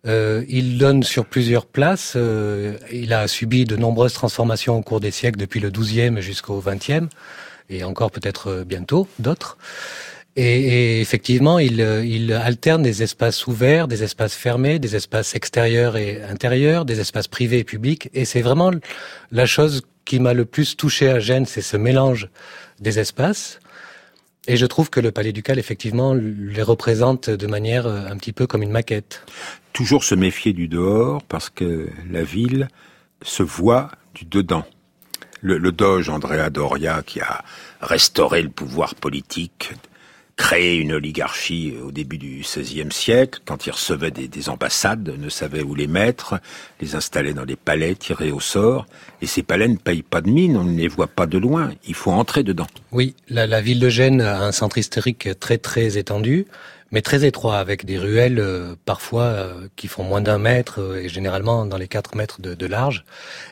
euh, 0.07 0.45
il 0.49 0.79
donne 0.79 1.03
sur 1.03 1.25
plusieurs 1.25 1.67
places. 1.67 2.15
Euh, 2.17 2.77
il 2.93 3.13
a 3.13 3.29
subi 3.29 3.65
de 3.65 3.77
nombreuses 3.77 4.15
transformations 4.15 4.77
au 4.77 4.83
cours 4.83 5.01
des 5.01 5.11
siècles, 5.11 5.39
depuis 5.39 5.61
le 5.61 5.71
XIIe 5.71 6.21
jusqu'au 6.21 6.61
XXe, 6.61 7.07
et 7.71 7.85
encore 7.85 8.11
peut-être 8.11 8.49
euh, 8.49 8.65
bientôt 8.65 9.07
d'autres. 9.19 9.59
Et, 10.37 11.01
effectivement, 11.01 11.59
il, 11.59 11.81
il, 12.05 12.33
alterne 12.33 12.83
des 12.83 13.03
espaces 13.03 13.47
ouverts, 13.47 13.87
des 13.87 14.03
espaces 14.03 14.35
fermés, 14.35 14.79
des 14.79 14.97
espaces 14.97 15.35
extérieurs 15.35 15.97
et 15.97 16.23
intérieurs, 16.23 16.85
des 16.85 17.01
espaces 17.01 17.29
privés 17.29 17.59
et 17.59 17.65
publics. 17.65 18.09
Et 18.15 18.25
c'est 18.25 18.41
vraiment 18.41 18.71
la 19.31 19.47
chose 19.47 19.83
qui 20.05 20.21
m'a 20.21 20.33
le 20.33 20.45
plus 20.45 20.77
touché 20.77 21.11
à 21.11 21.21
Gênes, 21.21 21.47
c'est 21.47 21.63
ce 21.63 21.77
mélange 21.77 22.29
des 22.81 22.99
espaces. 22.99 23.61
Et 24.49 24.57
je 24.57 24.67
trouve 24.67 24.91
que 24.91 25.01
le 25.01 25.13
Palais 25.13 25.33
Ducal, 25.33 25.59
effectivement, 25.59 26.15
les 26.15 26.63
représente 26.63 27.31
de 27.31 27.47
manière 27.47 27.87
un 27.87 28.17
petit 28.17 28.33
peu 28.33 28.47
comme 28.47 28.63
une 28.63 28.73
maquette 28.73 29.23
toujours 29.73 30.05
se 30.05 30.15
méfier 30.15 30.53
du 30.53 30.69
dehors 30.69 31.23
parce 31.25 31.51
que 31.51 31.89
la 32.11 32.23
ville 32.23 32.69
se 33.23 33.43
voit 33.43 33.91
du 34.15 34.25
dedans. 34.25 34.65
Le, 35.41 35.73
doge 35.73 36.09
Andrea 36.09 36.51
Doria, 36.51 37.03
qui 37.05 37.21
a 37.21 37.43
restauré 37.81 38.43
le 38.43 38.49
pouvoir 38.49 38.95
politique, 38.95 39.73
créé 40.37 40.77
une 40.77 40.93
oligarchie 40.93 41.75
au 41.83 41.91
début 41.91 42.19
du 42.19 42.41
XVIe 42.41 42.91
siècle, 42.91 43.41
quand 43.45 43.67
il 43.67 43.71
recevait 43.71 44.11
des, 44.11 44.49
ambassades, 44.49 45.15
ne 45.19 45.29
savait 45.29 45.63
où 45.63 45.75
les 45.75 45.87
mettre, 45.87 46.41
les 46.81 46.95
installait 46.95 47.35
dans 47.35 47.45
des 47.45 47.57
palais 47.57 47.95
tirés 47.95 48.31
au 48.31 48.41
sort, 48.41 48.87
et 49.21 49.27
ces 49.27 49.43
palais 49.43 49.69
ne 49.69 49.77
payent 49.77 50.03
pas 50.03 50.21
de 50.21 50.31
mine, 50.31 50.57
on 50.57 50.65
ne 50.65 50.77
les 50.77 50.89
voit 50.89 51.07
pas 51.07 51.27
de 51.27 51.39
loin, 51.39 51.71
il 51.87 51.95
faut 51.95 52.11
entrer 52.11 52.43
dedans. 52.43 52.67
Oui, 52.93 53.15
la, 53.29 53.61
ville 53.61 53.81
de 53.81 53.89
Gênes 53.89 54.21
a 54.21 54.43
un 54.43 54.53
centre 54.53 54.79
historique 54.79 55.29
très 55.39 55.59
très 55.59 55.99
étendu, 55.99 56.47
mais 56.93 57.03
très 57.03 57.25
étroit, 57.25 57.59
avec 57.59 57.85
des 57.87 57.99
ruelles 57.99 58.39
euh, 58.39 58.75
parfois 58.85 59.25
euh, 59.25 59.69
qui 59.77 59.89
font 59.89 60.05
moins 60.05 60.21
d'un 60.21 60.39
mètre 60.39 60.81
euh, 60.81 61.03
et 61.03 61.09
généralement 61.09 61.65
dans 61.65 61.79
les 61.79 61.89
quatre 61.89 62.15
mètres 62.17 62.43
de, 62.43 62.55
de, 62.55 62.67
large. 62.67 63.05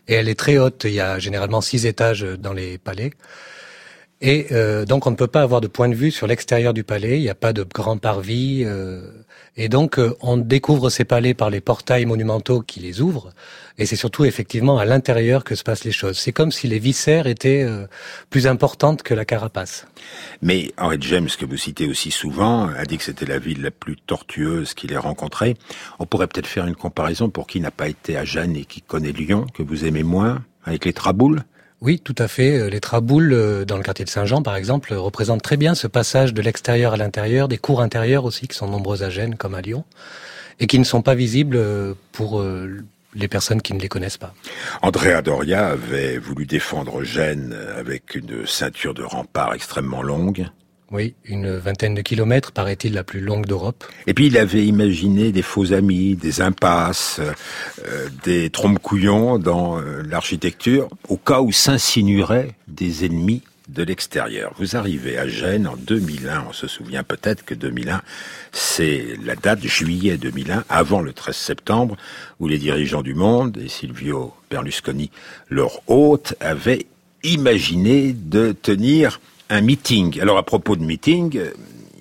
Et 0.08 0.14
elle 0.14 0.28
est 0.28 0.38
très 0.38 0.58
haute. 0.58 0.82
Il 0.84 0.92
y 0.92 1.00
a 1.00 1.18
généralement 1.18 1.62
six 1.62 1.86
étages 1.86 2.22
dans 2.22 2.52
les 2.52 2.76
palais. 2.76 3.12
Et 4.22 4.48
donc 4.86 5.06
on 5.06 5.10
ne 5.10 5.16
peut 5.16 5.26
pas 5.26 5.42
avoir 5.42 5.60
de 5.60 5.66
point 5.66 5.88
de 5.88 5.94
vue 5.94 6.10
sur 6.10 6.26
l'extérieur 6.26 6.74
du 6.74 6.84
palais. 6.84 7.18
Il 7.18 7.22
n'y 7.22 7.30
a 7.30 7.34
pas 7.34 7.52
de 7.52 7.62
grand 7.62 7.96
parvis. 7.96 8.66
et 9.56 9.68
donc 9.68 9.98
on 10.20 10.36
découvre 10.36 10.90
ces 10.90 11.04
palais 11.04 11.32
par 11.32 11.48
les 11.48 11.60
portails 11.60 12.04
monumentaux 12.04 12.60
qui 12.60 12.80
les 12.80 13.00
ouvrent. 13.00 13.32
Et 13.80 13.86
c'est 13.86 13.96
surtout 13.96 14.26
effectivement 14.26 14.78
à 14.78 14.84
l'intérieur 14.84 15.42
que 15.42 15.54
se 15.54 15.62
passent 15.62 15.84
les 15.84 15.90
choses. 15.90 16.18
C'est 16.18 16.32
comme 16.32 16.52
si 16.52 16.68
les 16.68 16.78
viscères 16.78 17.26
étaient 17.26 17.62
euh, 17.62 17.86
plus 18.28 18.46
importantes 18.46 19.02
que 19.02 19.14
la 19.14 19.24
carapace. 19.24 19.86
Mais 20.42 20.70
Henry 20.76 20.98
James, 21.00 21.30
que 21.38 21.46
vous 21.46 21.56
citez 21.56 21.88
aussi 21.88 22.10
souvent, 22.10 22.68
a 22.68 22.84
dit 22.84 22.98
que 22.98 23.04
c'était 23.04 23.24
la 23.24 23.38
ville 23.38 23.62
la 23.62 23.70
plus 23.70 23.96
tortueuse 23.96 24.74
qu'il 24.74 24.92
ait 24.92 24.98
rencontrée. 24.98 25.56
On 25.98 26.04
pourrait 26.04 26.26
peut-être 26.26 26.46
faire 26.46 26.66
une 26.66 26.76
comparaison 26.76 27.30
pour 27.30 27.46
qui 27.46 27.58
n'a 27.58 27.70
pas 27.70 27.88
été 27.88 28.18
à 28.18 28.24
Jeanne 28.26 28.54
et 28.54 28.66
qui 28.66 28.82
connaît 28.82 29.12
Lyon, 29.12 29.46
que 29.54 29.62
vous 29.62 29.86
aimez 29.86 30.02
moins, 30.02 30.44
avec 30.64 30.84
les 30.84 30.92
Traboules? 30.92 31.42
Oui, 31.80 31.98
tout 31.98 32.14
à 32.18 32.28
fait. 32.28 32.58
Euh, 32.58 32.68
les 32.68 32.80
traboules 32.80 33.32
euh, 33.32 33.64
dans 33.64 33.76
le 33.76 33.82
quartier 33.82 34.04
de 34.04 34.10
Saint-Jean, 34.10 34.42
par 34.42 34.56
exemple, 34.56 34.92
représentent 34.94 35.42
très 35.42 35.56
bien 35.56 35.74
ce 35.74 35.86
passage 35.86 36.34
de 36.34 36.42
l'extérieur 36.42 36.92
à 36.92 36.96
l'intérieur, 36.96 37.48
des 37.48 37.58
cours 37.58 37.80
intérieurs 37.80 38.24
aussi, 38.24 38.48
qui 38.48 38.56
sont 38.56 38.68
nombreux 38.68 39.02
à 39.02 39.10
Gênes 39.10 39.36
comme 39.36 39.54
à 39.54 39.60
Lyon, 39.60 39.84
et 40.58 40.66
qui 40.66 40.78
ne 40.78 40.84
sont 40.84 41.02
pas 41.02 41.14
visibles 41.14 41.58
pour 42.12 42.44
les 43.14 43.28
personnes 43.28 43.62
qui 43.62 43.72
ne 43.72 43.80
les 43.80 43.88
connaissent 43.88 44.18
pas. 44.18 44.34
Andrea 44.82 45.22
Doria 45.22 45.68
avait 45.68 46.18
voulu 46.18 46.44
défendre 46.44 47.02
Gênes 47.02 47.56
avec 47.76 48.14
une 48.14 48.46
ceinture 48.46 48.92
de 48.92 49.02
remparts 49.02 49.54
extrêmement 49.54 50.02
longue. 50.02 50.46
Oui, 50.90 51.14
une 51.24 51.56
vingtaine 51.56 51.94
de 51.94 52.02
kilomètres, 52.02 52.50
paraît-il, 52.50 52.94
la 52.94 53.04
plus 53.04 53.20
longue 53.20 53.46
d'Europe. 53.46 53.84
Et 54.08 54.14
puis 54.14 54.26
il 54.26 54.36
avait 54.36 54.66
imaginé 54.66 55.30
des 55.30 55.42
faux 55.42 55.72
amis, 55.72 56.16
des 56.16 56.40
impasses, 56.40 57.20
euh, 57.20 58.08
des 58.24 58.50
trompe-couillons 58.50 59.38
dans 59.38 59.78
euh, 59.78 60.02
l'architecture, 60.02 60.88
au 61.08 61.16
cas 61.16 61.42
où 61.42 61.52
s'insinueraient 61.52 62.56
des 62.66 63.04
ennemis 63.04 63.42
de 63.68 63.84
l'extérieur. 63.84 64.52
Vous 64.58 64.74
arrivez 64.74 65.16
à 65.16 65.28
Gênes 65.28 65.68
en 65.68 65.76
2001, 65.76 66.46
on 66.48 66.52
se 66.52 66.66
souvient 66.66 67.04
peut-être 67.04 67.44
que 67.44 67.54
2001, 67.54 68.02
c'est 68.50 69.16
la 69.24 69.36
date 69.36 69.62
juillet 69.64 70.16
2001, 70.16 70.64
avant 70.68 71.02
le 71.02 71.12
13 71.12 71.36
septembre, 71.36 71.96
où 72.40 72.48
les 72.48 72.58
dirigeants 72.58 73.02
du 73.02 73.14
monde, 73.14 73.58
et 73.64 73.68
Silvio 73.68 74.34
Berlusconi, 74.50 75.12
leur 75.50 75.88
hôte, 75.88 76.34
avaient 76.40 76.86
imaginé 77.22 78.12
de 78.12 78.50
tenir 78.50 79.20
un 79.50 79.60
meeting. 79.60 80.20
Alors 80.20 80.38
à 80.38 80.44
propos 80.44 80.76
de 80.76 80.82
meeting, 80.82 81.36
euh, 81.36 81.50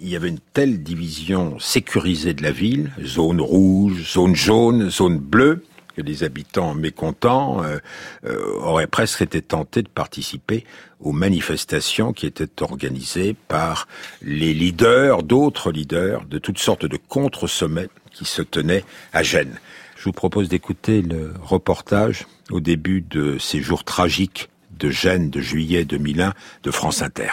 il 0.01 0.07
y 0.07 0.15
avait 0.15 0.29
une 0.29 0.39
telle 0.53 0.81
division 0.81 1.59
sécurisée 1.59 2.33
de 2.33 2.43
la 2.43 2.51
ville, 2.51 2.91
zone 3.03 3.41
rouge, 3.41 4.13
zone 4.13 4.35
jaune, 4.35 4.89
zone 4.89 5.17
bleue, 5.17 5.65
que 5.95 6.01
les 6.01 6.23
habitants 6.23 6.75
mécontents 6.75 7.61
euh, 7.63 7.79
euh, 8.25 8.55
auraient 8.61 8.87
presque 8.87 9.23
été 9.23 9.41
tentés 9.41 9.81
de 9.81 9.89
participer 9.89 10.63
aux 11.01 11.11
manifestations 11.11 12.13
qui 12.13 12.27
étaient 12.27 12.61
organisées 12.61 13.35
par 13.47 13.87
les 14.21 14.53
leaders, 14.53 15.23
d'autres 15.23 15.71
leaders, 15.71 16.25
de 16.25 16.37
toutes 16.37 16.59
sortes 16.59 16.85
de 16.85 16.97
contre-sommets 16.97 17.89
qui 18.13 18.25
se 18.25 18.41
tenaient 18.41 18.85
à 19.11 19.23
Gênes. 19.23 19.59
Je 19.97 20.03
vous 20.05 20.13
propose 20.13 20.47
d'écouter 20.49 21.01
le 21.01 21.33
reportage 21.41 22.25
au 22.51 22.59
début 22.59 23.01
de 23.01 23.37
ces 23.37 23.59
jours 23.59 23.83
tragiques 23.83 24.49
de 24.79 24.89
Gênes 24.89 25.29
de 25.29 25.41
juillet 25.41 25.85
2001 25.85 26.33
de 26.63 26.71
France 26.71 27.01
Inter. 27.01 27.31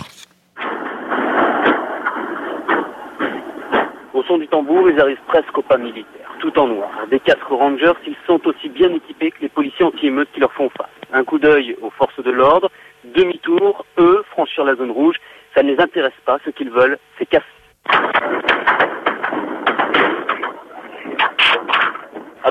Au 4.14 4.22
son 4.24 4.38
du 4.38 4.48
tambour, 4.48 4.90
ils 4.90 5.00
arrivent 5.00 5.24
presque 5.28 5.56
au 5.56 5.62
pas 5.62 5.78
militaire 5.78 6.26
tout 6.40 6.58
en 6.58 6.68
noir. 6.68 6.90
Des 7.10 7.20
casques 7.20 7.42
Rangers, 7.48 7.94
ils 8.06 8.16
sont 8.26 8.40
aussi 8.46 8.68
bien 8.68 8.92
équipés 8.92 9.30
que 9.30 9.40
les 9.40 9.48
policiers 9.48 9.84
anti-émeutes 9.84 10.28
qui 10.32 10.40
leur 10.40 10.52
font 10.52 10.70
face. 10.76 10.90
Un 11.12 11.24
coup 11.24 11.38
d'œil 11.38 11.76
aux 11.82 11.90
forces 11.90 12.22
de 12.22 12.30
l'ordre, 12.30 12.70
demi-tour, 13.04 13.84
eux, 13.98 14.22
franchir 14.30 14.64
la 14.64 14.74
zone 14.74 14.90
rouge, 14.90 15.16
ça 15.54 15.62
ne 15.62 15.72
les 15.72 15.80
intéresse 15.80 16.12
pas. 16.24 16.38
Ce 16.44 16.50
qu'ils 16.50 16.70
veulent, 16.70 16.98
c'est 17.18 17.26
casser. 17.26 17.46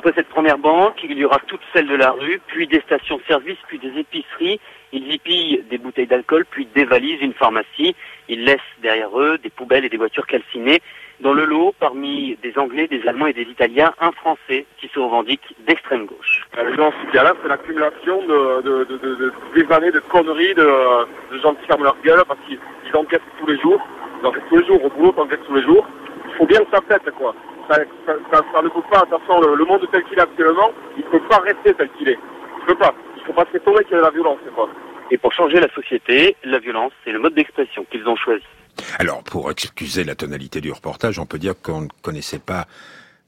Après 0.05 0.21
cette 0.21 0.29
première 0.29 0.59
banque, 0.59 1.03
il 1.03 1.17
y 1.17 1.25
aura 1.25 1.39
toutes 1.47 1.63
celles 1.73 1.87
de 1.87 1.95
la 1.95 2.11
rue, 2.11 2.39
puis 2.45 2.67
des 2.67 2.79
stations-service, 2.81 3.57
puis 3.67 3.79
des 3.79 3.99
épiceries. 3.99 4.59
Ils 4.93 5.11
y 5.11 5.17
pillent 5.17 5.63
des 5.67 5.79
bouteilles 5.79 6.05
d'alcool, 6.05 6.45
puis 6.47 6.67
dévalisent 6.75 7.23
une 7.23 7.33
pharmacie. 7.33 7.95
Ils 8.29 8.43
laissent 8.43 8.59
derrière 8.83 9.19
eux 9.19 9.39
des 9.39 9.49
poubelles 9.49 9.83
et 9.83 9.89
des 9.89 9.97
voitures 9.97 10.27
calcinées. 10.27 10.79
Dans 11.21 11.33
le 11.33 11.45
lot, 11.45 11.73
parmi 11.79 12.37
des 12.43 12.55
Anglais, 12.59 12.85
des 12.85 13.01
Allemands 13.07 13.25
et 13.25 13.33
des 13.33 13.49
Italiens, 13.49 13.95
un 13.99 14.11
Français 14.11 14.67
qui 14.77 14.89
se 14.89 14.99
revendique 14.99 15.41
d'extrême 15.65 16.05
gauche. 16.05 16.45
La 16.55 16.65
violence 16.65 16.93
qu'il 17.07 17.15
y 17.15 17.17
a 17.17 17.23
là, 17.23 17.33
c'est 17.41 17.47
l'accumulation 17.49 18.21
de, 18.27 18.61
de, 18.61 18.83
de, 18.83 18.97
de, 18.97 19.33
des 19.55 19.73
années 19.73 19.91
de 19.91 20.01
conneries, 20.01 20.53
de, 20.53 20.69
de 21.33 21.39
gens 21.41 21.55
qui 21.55 21.65
ferment 21.65 21.85
leur 21.85 21.97
gueule 22.03 22.21
parce 22.27 22.39
qu'ils 22.47 22.59
enquêtent 22.95 23.23
tous 23.39 23.47
les 23.47 23.57
jours. 23.59 23.81
Ils 24.21 24.27
enquêtent 24.27 24.49
tous 24.49 24.57
les 24.57 24.67
jours 24.67 24.85
au 24.85 24.89
boulot, 24.89 25.15
ils 25.17 25.21
enquêtent 25.21 25.45
tous 25.47 25.55
les 25.55 25.63
jours. 25.63 25.87
Il 26.27 26.35
faut 26.35 26.45
bien 26.45 26.59
que 26.59 26.69
ça 26.71 26.81
pète, 26.81 27.09
quoi. 27.17 27.33
Ça, 27.69 27.77
ça, 28.05 28.13
ça, 28.31 28.61
ne 28.61 28.69
peut 28.69 28.81
pas, 28.91 29.01
de 29.01 29.09
toute 29.09 29.19
façon, 29.25 29.41
le, 29.41 29.65
monde 29.65 29.87
tel 29.91 30.03
qu'il 30.03 30.17
est 30.17 30.21
actuellement, 30.21 30.71
il 30.97 31.03
ne 31.03 31.09
peut 31.09 31.27
pas 31.27 31.39
rester 31.39 31.73
tel 31.73 31.89
qu'il 31.97 32.09
est. 32.09 32.19
Il 32.57 32.61
ne 32.61 32.67
peut 32.67 32.75
pas. 32.75 32.93
Il 33.15 33.21
ne 33.21 33.25
faut 33.25 33.33
pas 33.33 33.45
s'étonner 33.51 33.83
qu'il 33.83 33.93
y 33.93 33.95
ait 33.95 33.97
de 33.97 34.03
la 34.03 34.11
violence, 34.11 34.39
quoi. 34.53 34.69
Et 35.11 35.17
pour 35.17 35.33
changer 35.33 35.59
la 35.59 35.69
société, 35.73 36.35
la 36.43 36.59
violence, 36.59 36.91
c'est 37.03 37.11
le 37.11 37.19
mode 37.19 37.35
d'expression 37.35 37.85
qu'ils 37.91 38.07
ont 38.07 38.15
choisi. 38.15 38.43
Alors, 38.99 39.23
pour 39.23 39.49
excuser 39.51 40.03
la 40.03 40.15
tonalité 40.15 40.61
du 40.61 40.71
reportage, 40.71 41.19
on 41.19 41.25
peut 41.25 41.37
dire 41.37 41.53
qu'on 41.61 41.81
ne 41.81 41.87
connaissait 42.01 42.39
pas 42.39 42.65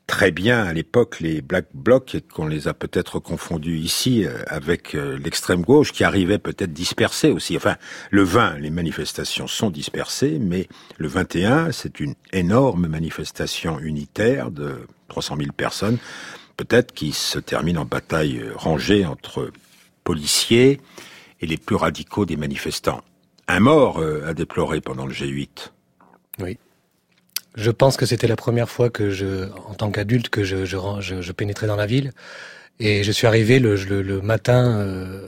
très 0.08 0.32
bien 0.32 0.64
à 0.64 0.74
l'époque 0.74 1.20
les 1.20 1.42
Black 1.42 1.68
Blocs 1.74 2.16
et 2.16 2.22
qu'on 2.22 2.48
les 2.48 2.68
a 2.68 2.74
peut-être 2.74 3.20
confondus 3.20 3.78
ici 3.78 4.26
euh, 4.26 4.42
avec 4.48 4.96
euh, 4.96 5.20
l'extrême 5.20 5.62
gauche 5.62 5.92
qui 5.92 6.04
arrivait 6.04 6.40
peut-être 6.40 6.74
dispersée 6.74 7.30
aussi. 7.30 7.56
Enfin, 7.58 7.76
le 8.10 8.24
20, 8.24 8.60
les 8.60 8.70
manifestations 8.70 9.48
sont 9.48 9.70
dispersées, 9.70 10.40
mais 10.40 10.68
le 10.98 11.08
21, 11.08 11.72
c'est 11.72 12.00
une 12.00 12.16
énorme 12.34 12.88
manifestation 12.88 13.80
unitaire 13.80 14.50
de 14.50 14.88
300 15.10 15.36
000 15.38 15.52
personnes, 15.52 15.98
peut-être 16.56 16.94
qui 16.94 17.12
se 17.12 17.38
termine 17.38 17.78
en 17.78 17.86
bataille 17.86 18.42
rangée 18.56 19.06
entre 19.06 19.52
policiers 20.04 20.80
et 21.42 21.46
les 21.46 21.58
plus 21.58 21.76
radicaux 21.76 22.26
des 22.26 22.38
manifestants 22.38 23.04
un 23.48 23.60
mort 23.60 24.00
euh, 24.00 24.28
à 24.28 24.34
déplorer 24.34 24.82
pendant 24.82 25.06
le 25.06 25.14
G8. 25.14 25.72
Oui. 26.40 26.58
Je 27.58 27.72
pense 27.72 27.98
que 27.98 28.06
c'était 28.06 28.28
la 28.28 28.36
première 28.36 28.70
fois 28.70 28.92
que 28.92 29.10
je, 29.10 29.50
en 29.68 29.74
tant 29.74 29.90
qu'adulte, 29.90 30.30
que 30.30 30.44
je, 30.44 30.66
je, 30.66 30.78
je, 31.00 31.32
pénétrais 31.32 31.66
dans 31.66 31.76
la 31.76 31.88
ville. 31.88 32.12
Et 32.80 33.04
je 33.04 33.12
suis 33.12 33.26
arrivé 33.26 33.58
le, 33.58 33.76
le, 33.76 34.22
matin 34.22 34.78
euh, 34.78 35.28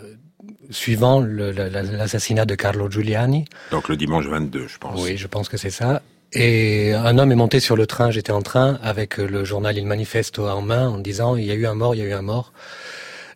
suivant 0.69 1.21
l'assassinat 1.21 2.45
de 2.45 2.53
Carlo 2.53 2.89
Giuliani. 2.89 3.45
Donc 3.71 3.89
le 3.89 3.97
dimanche 3.97 4.27
22, 4.27 4.67
je 4.67 4.77
pense. 4.77 5.01
Oui, 5.01 5.17
je 5.17 5.25
pense 5.25 5.49
que 5.49 5.57
c'est 5.57 5.71
ça. 5.71 6.03
Et 6.31 6.93
un 6.93 7.17
homme 7.17 7.31
est 7.31 7.35
monté 7.35 7.59
sur 7.59 7.75
le 7.75 7.87
train, 7.87 8.11
j'étais 8.11 8.31
en 8.31 8.43
train, 8.43 8.77
avec 8.83 9.17
le 9.17 9.43
journal 9.43 9.75
Il 9.75 9.87
Manifesto 9.87 10.47
en 10.47 10.61
main, 10.61 10.87
en 10.87 10.99
disant 10.99 11.35
il 11.35 11.45
y 11.45 11.51
a 11.51 11.55
eu 11.55 11.65
un 11.65 11.73
mort, 11.73 11.95
il 11.95 11.97
y 11.97 12.03
a 12.03 12.05
eu 12.05 12.13
un 12.13 12.21
mort. 12.21 12.53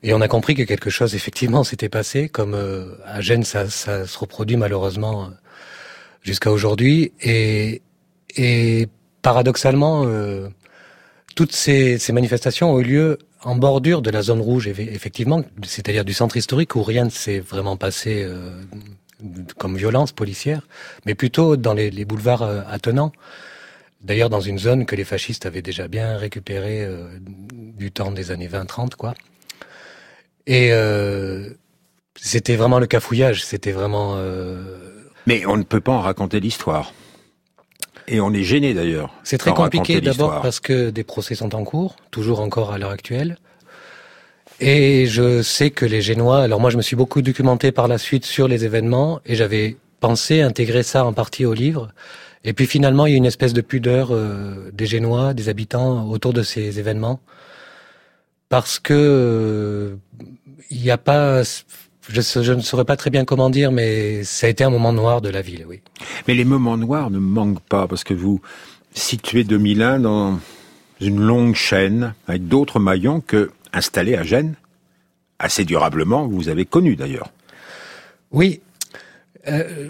Et 0.03 0.13
on 0.13 0.21
a 0.21 0.27
compris 0.27 0.53
que 0.53 0.62
quelque 0.62 0.91
chose 0.91 1.15
effectivement 1.15 1.63
s'était 1.63 1.89
passé, 1.89 2.29
comme 2.29 2.53
euh, 2.53 2.93
à 3.07 3.21
Gênes 3.21 3.43
ça, 3.43 3.67
ça, 3.67 4.05
se 4.05 4.19
reproduit 4.19 4.57
malheureusement 4.57 5.31
jusqu'à 6.21 6.51
aujourd'hui. 6.51 7.13
Et, 7.21 7.81
et 8.35 8.87
paradoxalement, 9.21 10.03
euh, 10.05 10.49
toutes 11.35 11.51
ces, 11.51 11.99
manifestations 12.11 12.73
ont 12.73 12.79
eu 12.79 12.83
lieu 12.83 13.17
en 13.43 13.55
bordure 13.55 14.01
de 14.01 14.09
la 14.09 14.21
zone 14.21 14.41
rouge, 14.41 14.67
effectivement, 14.67 15.43
c'est-à-dire 15.65 16.05
du 16.05 16.13
centre 16.13 16.37
historique 16.37 16.75
où 16.75 16.83
rien 16.83 17.05
ne 17.05 17.09
s'est 17.09 17.39
vraiment 17.39 17.75
passé 17.75 18.23
euh, 18.23 18.51
comme 19.57 19.75
violence 19.75 20.11
policière, 20.11 20.67
mais 21.05 21.15
plutôt 21.15 21.57
dans 21.57 21.73
les, 21.73 22.05
boulevards 22.05 22.43
euh, 22.43 22.61
attenants. 22.69 23.11
D'ailleurs, 24.01 24.29
dans 24.29 24.41
une 24.41 24.59
zone 24.59 24.85
que 24.85 24.95
les 24.95 25.05
fascistes 25.05 25.45
avaient 25.45 25.61
déjà 25.61 25.87
bien 25.87 26.17
récupérée 26.17 26.85
du 27.53 27.89
temps 27.93 28.11
des 28.11 28.31
années 28.31 28.49
20-30, 28.49 28.95
quoi. 28.95 29.13
Et 30.45 30.73
c'était 32.19 32.57
vraiment 32.57 32.79
le 32.79 32.85
cafouillage, 32.85 33.45
c'était 33.45 33.71
vraiment... 33.71 34.21
Mais 35.25 35.45
on 35.45 35.55
ne 35.55 35.63
peut 35.63 35.79
pas 35.79 35.93
en 35.93 36.01
raconter 36.01 36.41
l'histoire. 36.41 36.91
Et 38.07 38.19
on 38.19 38.33
est 38.33 38.43
gêné 38.43 38.74
d'ailleurs. 38.74 39.13
C'est 39.24 39.38
très 39.38 39.53
compliqué 39.53 40.01
d'abord 40.01 40.41
parce 40.41 40.60
que 40.60 40.89
des 40.89 41.03
procès 41.03 41.36
sont 41.36 41.55
en 41.55 41.63
cours, 41.63 41.95
toujours 42.12 42.39
encore 42.41 42.74
à 42.74 42.77
l'heure 42.77 42.91
actuelle. 42.91 43.38
Et 44.60 45.07
je 45.07 45.41
sais 45.41 45.72
que 45.72 45.86
les 45.86 46.01
Génois, 46.01 46.41
alors 46.41 46.60
moi 46.60 46.69
je 46.69 46.77
me 46.77 46.81
suis 46.81 46.95
beaucoup 46.95 47.22
documenté 47.22 47.72
par 47.72 47.88
la 47.88 47.98
suite 47.98 48.25
sur 48.25 48.48
les 48.48 48.65
événements 48.65 49.19
et 49.25 49.36
j'avais 49.36 49.77
pensé 50.00 50.41
intégrer 50.41 50.83
ça 50.83 51.05
en 51.05 51.13
partie 51.13 51.45
au 51.45 51.53
livre. 51.53 51.89
Et 52.43 52.53
puis 52.53 52.67
finalement 52.67 53.05
il 53.05 53.12
y 53.12 53.13
a 53.15 53.17
une 53.17 53.25
espèce 53.25 53.53
de 53.53 53.62
pudeur 53.62 54.10
euh, 54.12 54.69
des 54.72 54.86
Génois, 54.86 55.33
des 55.33 55.50
habitants 55.50 56.07
autour 56.07 56.33
de 56.33 56.43
ces 56.43 56.79
événements. 56.79 57.19
Parce 58.50 58.79
que 58.79 58.93
euh, 58.93 59.95
il 60.69 60.81
n'y 60.81 60.91
a 60.91 60.98
pas 60.98 61.41
je, 62.10 62.51
ne 62.51 62.62
saurais 62.62 62.86
pas 62.86 62.98
très 62.98 63.10
bien 63.10 63.25
comment 63.25 63.50
dire, 63.50 63.72
mais 63.72 64.24
ça 64.24 64.48
a 64.48 64.50
été 64.50 64.63
un 64.63 64.69
moment 64.69 64.93
noir 64.93 65.22
de 65.22 65.29
la 65.29 65.41
ville, 65.41 65.65
oui. 65.67 65.81
Mais 66.27 66.33
les 66.33 66.45
moments 66.45 66.77
noirs 66.77 67.10
ne 67.10 67.19
manquent 67.19 67.62
pas, 67.62 67.88
parce 67.88 68.03
que 68.03 68.13
vous 68.13 68.41
situez 68.93 69.43
2001 69.43 70.00
dans 70.00 70.39
une 71.01 71.19
longue 71.19 71.55
chaîne, 71.55 72.13
avec 72.27 72.48
d'autres 72.48 72.79
maillons 72.79 73.22
que, 73.22 73.51
installés 73.72 74.15
à 74.15 74.24
Gênes, 74.24 74.55
assez 75.39 75.65
durablement, 75.65 76.27
vous 76.27 76.50
avez 76.50 76.65
connu 76.65 76.95
d'ailleurs. 76.95 77.29
Oui. 78.31 78.62
Euh, 79.48 79.89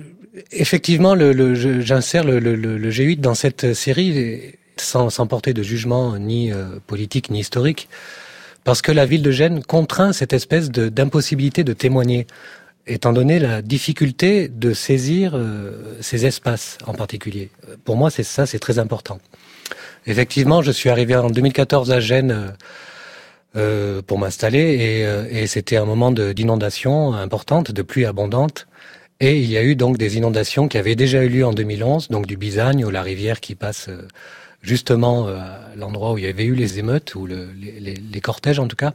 effectivement, 0.51 1.15
le, 1.15 1.53
j'insère 1.81 2.23
le, 2.23 2.39
le, 2.39 2.89
G8 2.91 3.19
dans 3.19 3.35
cette 3.35 3.73
série 3.73 4.55
sans, 4.77 5.09
sans 5.09 5.27
porter 5.27 5.53
de 5.53 5.61
jugement 5.61 6.17
ni 6.17 6.51
euh, 6.51 6.79
politique 6.87 7.29
ni 7.29 7.39
historique 7.39 7.87
parce 8.63 8.81
que 8.81 8.91
la 8.91 9.05
ville 9.05 9.21
de 9.21 9.31
Gênes 9.31 9.63
contraint 9.63 10.13
cette 10.13 10.33
espèce 10.33 10.69
d'impossibilité 10.71 11.63
de, 11.63 11.73
témoigner, 11.73 12.27
étant 12.87 13.13
donné 13.13 13.39
la 13.39 13.61
difficulté 13.61 14.47
de 14.47 14.73
saisir 14.73 15.33
euh, 15.35 15.97
ces 16.01 16.25
espaces 16.25 16.77
en 16.85 16.93
particulier. 16.93 17.49
Pour 17.85 17.95
moi, 17.95 18.09
c'est 18.09 18.23
ça, 18.23 18.45
c'est 18.45 18.59
très 18.59 18.79
important. 18.79 19.19
Effectivement, 20.05 20.61
je 20.61 20.71
suis 20.71 20.89
arrivé 20.89 21.15
en 21.15 21.29
2014 21.29 21.91
à 21.91 21.99
Gênes 21.99 22.31
euh, 22.31 22.49
euh 23.55 24.01
pour 24.01 24.17
m'installer 24.17 24.59
et, 24.59 25.05
euh, 25.05 25.25
et 25.29 25.47
c'était 25.47 25.77
un 25.77 25.85
moment 25.85 26.11
d'inondation 26.11 27.13
importante, 27.13 27.71
de 27.71 27.81
pluie 27.81 28.05
abondante. 28.05 28.67
Et 29.19 29.39
il 29.39 29.49
y 29.49 29.57
a 29.57 29.63
eu 29.63 29.75
donc 29.75 29.97
des 29.97 30.17
inondations 30.17 30.67
qui 30.67 30.77
avaient 30.77 30.95
déjà 30.95 31.23
eu 31.23 31.29
lieu 31.29 31.45
en 31.45 31.53
2011, 31.53 32.09
donc 32.09 32.25
du 32.25 32.35
Bisagne 32.35 32.83
ou 32.83 32.89
la 32.89 33.01
rivière 33.01 33.39
qui 33.39 33.55
passe 33.55 33.89
justement 34.63 35.27
euh, 35.27 35.37
à 35.37 35.75
l'endroit 35.75 36.13
où 36.13 36.17
il 36.17 36.23
y 36.23 36.27
avait 36.27 36.45
eu 36.45 36.55
les 36.55 36.79
émeutes, 36.79 37.13
ou 37.13 37.27
le, 37.27 37.49
les, 37.59 37.93
les, 37.95 38.21
cortèges 38.21 38.59
en 38.59 38.67
tout 38.67 38.77
cas. 38.77 38.93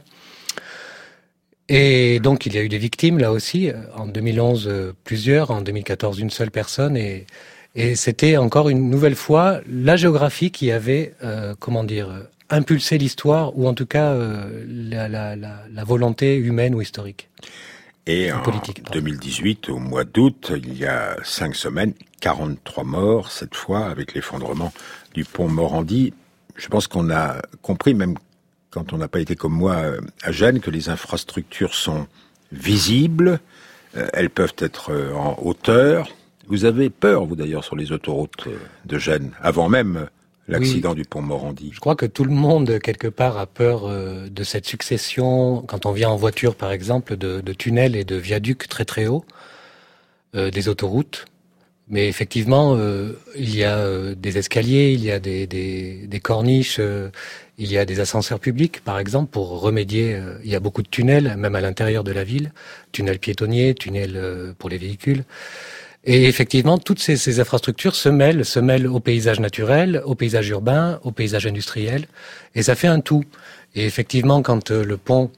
Et 1.69 2.19
donc 2.19 2.47
il 2.47 2.55
y 2.55 2.57
a 2.57 2.63
eu 2.63 2.69
des 2.69 2.79
victimes 2.79 3.19
là 3.19 3.31
aussi. 3.31 3.71
En 3.95 4.07
2011, 4.07 4.67
euh, 4.67 4.93
plusieurs. 5.05 5.51
En 5.51 5.61
2014, 5.61 6.19
une 6.19 6.31
seule 6.31 6.51
personne. 6.51 6.97
Et, 6.97 7.27
et 7.75 7.95
c'était 7.95 8.35
encore 8.35 8.67
une 8.69 8.89
nouvelle 8.89 9.15
fois 9.15 9.61
la 9.69 9.95
géographie 9.95 10.51
qui 10.51 10.71
avait, 10.71 11.13
euh, 11.23 11.53
comment 11.59 11.83
dire, 11.83 12.09
impulsé 12.49 12.97
l'histoire, 12.97 13.55
ou 13.57 13.67
en 13.67 13.75
tout 13.75 13.85
cas 13.85 14.15
la, 14.15 15.07
la, 15.07 15.35
la, 15.35 15.63
la, 15.71 15.83
volonté 15.83 16.35
humaine 16.35 16.73
ou 16.73 16.81
historique. 16.81 17.29
Et 18.07 18.31
en 18.31 18.41
2018, 18.91 19.69
au 19.69 19.77
mois 19.77 20.03
d'août, 20.03 20.51
il 20.55 20.75
y 20.75 20.87
a 20.87 21.15
cinq 21.23 21.55
semaines, 21.55 21.93
43 22.21 22.83
morts, 22.83 23.31
cette 23.31 23.53
fois 23.53 23.85
avec 23.85 24.15
l'effondrement 24.15 24.73
du 25.13 25.25
pont 25.25 25.47
Morandi. 25.47 26.13
Je 26.55 26.67
pense 26.67 26.87
qu'on 26.87 27.09
a 27.09 27.41
compris, 27.61 27.93
même 27.93 28.15
quand 28.69 28.93
on 28.93 28.97
n'a 28.97 29.07
pas 29.07 29.19
été 29.19 29.35
comme 29.35 29.53
moi 29.53 29.75
euh, 29.75 30.01
à 30.23 30.31
Gênes, 30.31 30.59
que 30.59 30.71
les 30.71 30.89
infrastructures 30.89 31.73
sont 31.73 32.07
visibles, 32.51 33.39
euh, 33.95 34.07
elles 34.13 34.29
peuvent 34.29 34.55
être 34.57 34.91
euh, 34.91 35.13
en 35.13 35.37
hauteur. 35.41 36.09
Vous 36.47 36.65
avez 36.65 36.89
peur, 36.89 37.25
vous 37.25 37.35
d'ailleurs, 37.35 37.63
sur 37.63 37.75
les 37.75 37.91
autoroutes 37.91 38.47
de 38.85 38.97
Gênes, 38.97 39.31
avant 39.41 39.69
même 39.69 40.07
l'accident 40.47 40.95
du 40.95 41.03
pont 41.03 41.21
Morandi. 41.21 41.69
Je 41.73 41.79
crois 41.79 41.95
que 41.95 42.07
tout 42.07 42.23
le 42.23 42.33
monde, 42.33 42.79
quelque 42.79 43.07
part, 43.07 43.37
a 43.37 43.45
peur 43.45 43.87
de 43.87 44.43
cette 44.43 44.65
succession, 44.65 45.61
quand 45.67 45.85
on 45.85 45.91
vient 45.91 46.09
en 46.09 46.15
voiture, 46.15 46.55
par 46.55 46.71
exemple, 46.71 47.17
de, 47.17 47.39
de 47.41 47.53
tunnels 47.53 47.95
et 47.95 48.03
de 48.03 48.15
viaducs 48.15 48.67
très 48.67 48.83
très 48.83 49.05
hauts, 49.05 49.25
des 50.33 50.69
autoroutes. 50.69 51.27
Mais 51.89 52.07
effectivement, 52.07 52.75
euh, 52.77 53.13
il 53.35 53.55
y 53.55 53.63
a 53.63 53.77
euh, 53.77 54.13
des 54.13 54.37
escaliers, 54.37 54.91
il 54.93 55.03
y 55.03 55.11
a 55.11 55.19
des, 55.19 55.47
des, 55.47 56.05
des 56.05 56.19
corniches, 56.19 56.77
euh, 56.79 57.09
il 57.57 57.71
y 57.71 57.79
a 57.79 57.85
des 57.85 57.99
ascenseurs 57.99 58.39
publics, 58.39 58.81
par 58.81 58.99
exemple, 58.99 59.31
pour 59.31 59.59
remédier. 59.59 60.17
il 60.43 60.49
y 60.49 60.55
a 60.55 60.59
beaucoup 60.59 60.83
de 60.83 60.87
tunnels, 60.87 61.35
même 61.35 61.55
à 61.55 61.61
l'intérieur 61.61 62.05
de 62.05 62.11
la 62.13 62.23
ville, 62.23 62.53
tunnels 62.93 63.19
piétonniers, 63.19 63.73
tunnels 63.73 64.53
pour 64.57 64.69
les 64.69 64.77
véhicules. 64.77 65.25
Et 66.05 66.25
effectivement, 66.25 66.77
toutes 66.77 66.99
ces, 66.99 67.17
ces, 67.17 67.41
infrastructures 67.41 67.95
se 67.95 68.07
mêlent, 68.07 68.45
se 68.45 68.61
mêlent 68.61 68.87
au 68.87 69.01
paysage 69.01 69.41
naturel, 69.41 70.01
au 70.05 70.15
paysage 70.15 70.47
urbain, 70.47 71.01
au 71.03 71.11
paysage 71.11 71.47
industriel, 71.47 72.07
et 72.55 72.63
ça 72.63 72.75
fait 72.75 72.87
un 72.87 73.01
tout. 73.01 73.25
Et 73.75 73.85
effectivement, 73.85 74.41
quand 74.41 74.71
le 74.71 74.95
pont 74.95 75.29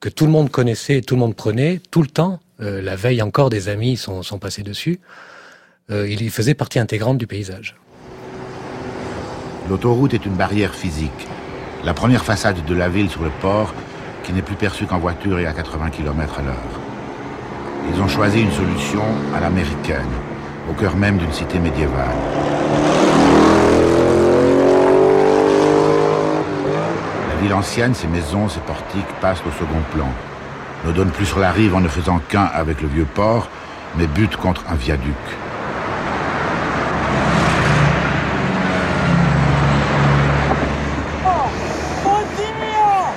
que 0.00 0.08
tout 0.08 0.26
le 0.26 0.32
monde 0.32 0.50
connaissait, 0.50 1.02
tout 1.02 1.14
le 1.14 1.20
monde 1.20 1.36
prenait, 1.36 1.80
tout 1.92 2.02
le 2.02 2.08
temps, 2.08 2.40
la 2.58 2.96
veille 2.96 3.22
encore, 3.22 3.48
des 3.48 3.68
amis 3.68 3.96
sont, 3.96 4.24
sont 4.24 4.40
passés 4.40 4.64
dessus. 4.64 4.98
Euh, 5.90 6.08
il 6.08 6.22
y 6.22 6.30
faisait 6.30 6.54
partie 6.54 6.78
intégrante 6.78 7.18
du 7.18 7.26
paysage. 7.26 7.74
L'autoroute 9.68 10.14
est 10.14 10.24
une 10.24 10.34
barrière 10.34 10.72
physique. 10.72 11.26
La 11.84 11.94
première 11.94 12.24
façade 12.24 12.64
de 12.64 12.74
la 12.74 12.88
ville 12.88 13.10
sur 13.10 13.22
le 13.22 13.30
port, 13.40 13.74
qui 14.22 14.32
n'est 14.32 14.42
plus 14.42 14.54
perçue 14.54 14.86
qu'en 14.86 14.98
voiture 14.98 15.40
et 15.40 15.46
à 15.46 15.52
80 15.52 15.90
km 15.90 16.38
à 16.38 16.42
l'heure. 16.42 16.80
Ils 17.92 18.00
ont 18.00 18.06
choisi 18.06 18.40
une 18.40 18.52
solution 18.52 19.02
à 19.34 19.40
l'américaine, 19.40 20.06
au 20.70 20.74
cœur 20.74 20.94
même 20.96 21.18
d'une 21.18 21.32
cité 21.32 21.58
médiévale. 21.58 22.14
La 27.28 27.42
ville 27.42 27.54
ancienne, 27.54 27.94
ses 27.94 28.06
maisons, 28.06 28.48
ses 28.48 28.60
portiques 28.60 29.12
passent 29.20 29.42
au 29.42 29.50
second 29.50 29.82
plan. 29.92 30.08
Ne 30.86 30.92
donne 30.92 31.10
plus 31.10 31.26
sur 31.26 31.40
la 31.40 31.50
rive 31.50 31.74
en 31.74 31.80
ne 31.80 31.88
faisant 31.88 32.20
qu'un 32.28 32.44
avec 32.44 32.80
le 32.80 32.86
vieux 32.86 33.06
port, 33.12 33.48
mais 33.96 34.06
butent 34.06 34.36
contre 34.36 34.64
un 34.70 34.76
viaduc. 34.76 35.16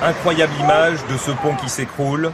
Incroyable 0.04 0.52
image 0.60 0.98
de 1.10 1.16
ce 1.16 1.30
pont 1.30 1.54
qui 1.56 1.70
s'écroule. 1.70 2.30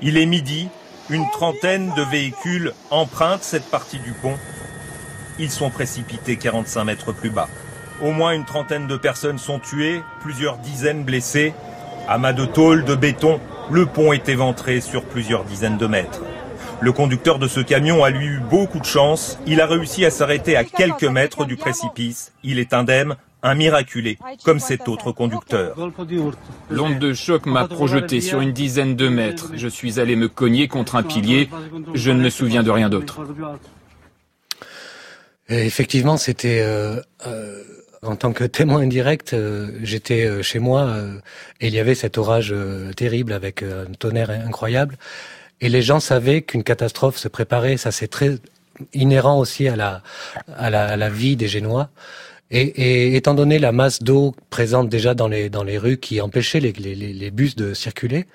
Il 0.00 0.16
est 0.16 0.24
midi, 0.24 0.68
une 1.10 1.28
trentaine 1.32 1.92
de 1.94 2.02
véhicules 2.02 2.72
empruntent 2.90 3.42
cette 3.42 3.70
partie 3.70 3.98
du 3.98 4.12
pont. 4.12 4.38
Ils 5.38 5.50
sont 5.50 5.68
précipités 5.68 6.38
45 6.38 6.84
mètres 6.84 7.12
plus 7.12 7.28
bas. 7.28 7.50
Au 8.00 8.12
moins 8.12 8.32
une 8.32 8.46
trentaine 8.46 8.86
de 8.86 8.96
personnes 8.96 9.36
sont 9.36 9.58
tuées, 9.58 10.00
plusieurs 10.22 10.56
dizaines 10.56 11.04
blessées. 11.04 11.52
Amas 12.08 12.32
de 12.32 12.46
tôle, 12.46 12.86
de 12.86 12.94
béton, 12.94 13.38
le 13.70 13.84
pont 13.84 14.14
est 14.14 14.30
éventré 14.30 14.80
sur 14.80 15.04
plusieurs 15.04 15.44
dizaines 15.44 15.76
de 15.76 15.86
mètres. 15.86 16.22
Le 16.80 16.92
conducteur 16.92 17.38
de 17.38 17.46
ce 17.46 17.60
camion 17.60 18.02
a 18.02 18.08
lui 18.08 18.24
eu 18.24 18.38
beaucoup 18.38 18.78
de 18.80 18.86
chance. 18.86 19.38
Il 19.46 19.60
a 19.60 19.66
réussi 19.66 20.06
à 20.06 20.10
s'arrêter 20.10 20.56
à 20.56 20.64
quelques 20.64 21.04
mètres 21.04 21.44
du 21.44 21.56
précipice. 21.56 22.32
Il 22.42 22.58
est 22.58 22.72
indemne, 22.72 23.16
un 23.42 23.54
miraculé, 23.54 24.18
comme 24.44 24.60
cet 24.60 24.88
autre 24.88 25.12
conducteur. 25.12 25.76
L'onde 26.70 26.98
de 26.98 27.12
choc 27.12 27.46
m'a 27.46 27.66
projeté 27.66 28.20
sur 28.20 28.40
une 28.40 28.52
dizaine 28.52 28.96
de 28.96 29.08
mètres. 29.08 29.50
Je 29.54 29.68
suis 29.68 29.98
allé 30.00 30.16
me 30.16 30.28
cogner 30.28 30.68
contre 30.68 30.96
un 30.96 31.02
pilier. 31.02 31.48
Je 31.94 32.10
ne 32.10 32.20
me 32.20 32.30
souviens 32.30 32.62
de 32.62 32.70
rien 32.70 32.88
d'autre. 32.88 33.20
Effectivement, 35.48 36.16
c'était 36.16 36.60
euh, 36.60 37.00
euh, 37.26 37.64
En 38.02 38.16
tant 38.16 38.32
que 38.32 38.44
témoin 38.44 38.80
indirect, 38.80 39.34
euh, 39.34 39.78
j'étais 39.82 40.24
euh, 40.24 40.42
chez 40.42 40.58
moi 40.58 40.82
euh, 40.86 41.18
et 41.60 41.66
il 41.66 41.74
y 41.74 41.78
avait 41.78 41.94
cet 41.94 42.16
orage 42.16 42.54
terrible 42.96 43.32
avec 43.34 43.62
un 43.62 43.92
tonnerre 43.98 44.30
incroyable. 44.30 44.96
Et 45.60 45.68
les 45.68 45.82
gens 45.82 46.00
savaient 46.00 46.40
qu'une 46.40 46.64
catastrophe 46.64 47.18
se 47.18 47.28
préparait. 47.28 47.76
Ça, 47.76 47.90
c'est 47.92 48.08
très 48.08 48.38
inhérent 48.94 49.38
aussi 49.38 49.68
à 49.68 49.76
la, 49.76 50.02
à 50.56 50.70
la, 50.70 50.86
à 50.86 50.96
la 50.96 51.10
vie 51.10 51.36
des 51.36 51.48
Génois. 51.48 51.90
Et, 52.50 52.62
et, 52.62 53.16
étant 53.16 53.34
donné 53.34 53.58
la 53.58 53.72
masse 53.72 54.02
d'eau 54.02 54.34
présente 54.50 54.88
déjà 54.88 55.14
dans 55.14 55.28
les, 55.28 55.50
dans 55.50 55.62
les 55.62 55.78
rues 55.78 55.98
qui 55.98 56.20
empêchait 56.20 56.60
les, 56.60 56.72
les, 56.72 56.94
les, 56.94 57.30
bus 57.30 57.54
de 57.54 57.74
circuler, 57.74 58.26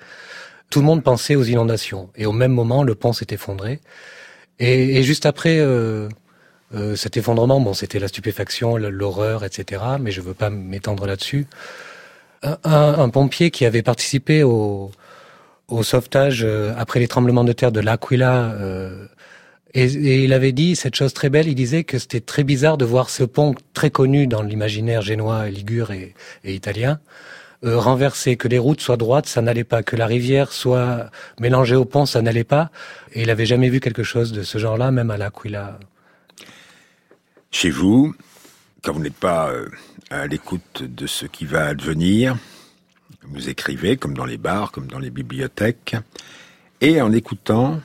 tout 0.70 0.80
le 0.80 0.86
monde 0.86 1.02
pensait 1.02 1.36
aux 1.36 1.44
inondations. 1.44 2.08
Et 2.16 2.26
au 2.26 2.32
même 2.32 2.52
moment, 2.52 2.82
le 2.82 2.94
pont 2.94 3.12
s'est 3.12 3.26
effondré. 3.30 3.80
Et, 4.58 4.96
et, 4.96 5.02
juste 5.02 5.26
après 5.26 5.58
euh, 5.58 6.08
euh, 6.74 6.96
cet 6.96 7.16
effondrement, 7.16 7.60
bon, 7.60 7.74
c'était 7.74 7.98
la 7.98 8.08
stupéfaction, 8.08 8.76
l'horreur, 8.76 9.44
etc. 9.44 9.82
Mais 10.00 10.10
je 10.10 10.20
veux 10.20 10.34
pas 10.34 10.50
m'étendre 10.50 11.06
là-dessus. 11.06 11.46
Un, 12.42 12.58
un, 12.64 13.08
pompier 13.08 13.50
qui 13.50 13.64
avait 13.64 13.82
participé 13.82 14.42
au, 14.42 14.90
au 15.68 15.82
sauvetage 15.82 16.42
euh, 16.44 16.74
après 16.76 17.00
les 17.00 17.08
tremblements 17.08 17.44
de 17.44 17.52
terre 17.52 17.72
de 17.72 17.80
l'Aquila, 17.80 18.52
euh, 18.52 19.06
et, 19.84 20.24
il 20.24 20.32
avait 20.32 20.52
dit 20.52 20.74
cette 20.74 20.94
chose 20.94 21.12
très 21.12 21.28
belle. 21.28 21.48
Il 21.48 21.54
disait 21.54 21.84
que 21.84 21.98
c'était 21.98 22.20
très 22.20 22.44
bizarre 22.44 22.78
de 22.78 22.84
voir 22.84 23.10
ce 23.10 23.24
pont 23.24 23.54
très 23.74 23.90
connu 23.90 24.26
dans 24.26 24.42
l'imaginaire 24.42 25.02
génois, 25.02 25.48
ligure 25.48 25.90
et, 25.90 26.14
et 26.44 26.54
italien. 26.54 26.98
Euh, 27.64 27.78
renversé, 27.78 28.36
que 28.36 28.48
les 28.48 28.58
routes 28.58 28.80
soient 28.80 28.96
droites, 28.96 29.26
ça 29.26 29.42
n'allait 29.42 29.64
pas, 29.64 29.82
que 29.82 29.96
la 29.96 30.06
rivière 30.06 30.52
soit 30.52 31.10
mélangée 31.40 31.76
au 31.76 31.84
pont, 31.84 32.06
ça 32.06 32.22
n'allait 32.22 32.44
pas. 32.44 32.70
Et 33.12 33.22
il 33.22 33.30
avait 33.30 33.46
jamais 33.46 33.68
vu 33.68 33.80
quelque 33.80 34.02
chose 34.02 34.32
de 34.32 34.42
ce 34.42 34.58
genre-là, 34.58 34.90
même 34.90 35.10
à 35.10 35.16
l'Aquila. 35.16 35.78
Chez 37.50 37.70
vous, 37.70 38.14
quand 38.82 38.92
vous 38.92 39.00
n'êtes 39.00 39.14
pas 39.14 39.50
euh, 39.50 39.68
à 40.10 40.26
l'écoute 40.26 40.82
de 40.82 41.06
ce 41.06 41.26
qui 41.26 41.44
va 41.44 41.66
advenir, 41.66 42.36
vous 43.22 43.48
écrivez 43.48 43.96
comme 43.96 44.14
dans 44.14 44.26
les 44.26 44.38
bars, 44.38 44.70
comme 44.70 44.86
dans 44.86 44.98
les 44.98 45.10
bibliothèques, 45.10 45.96
et 46.80 47.00
en 47.00 47.12
écoutant 47.12 47.80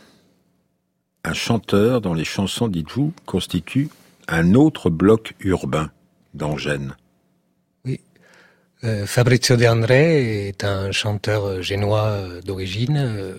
un 1.23 1.33
chanteur 1.33 2.01
dont 2.01 2.13
les 2.13 2.25
chansons, 2.25 2.67
dites-vous, 2.67 3.13
constituent 3.25 3.89
un 4.27 4.53
autre 4.53 4.89
bloc 4.89 5.33
urbain 5.39 5.91
dans 6.33 6.57
Gênes. 6.57 6.95
Oui. 7.85 7.99
Euh, 8.83 9.05
Fabrizio 9.05 9.55
De 9.55 9.65
André 9.65 10.47
est 10.47 10.63
un 10.63 10.91
chanteur 10.91 11.61
génois 11.61 12.17
d'origine 12.45 13.35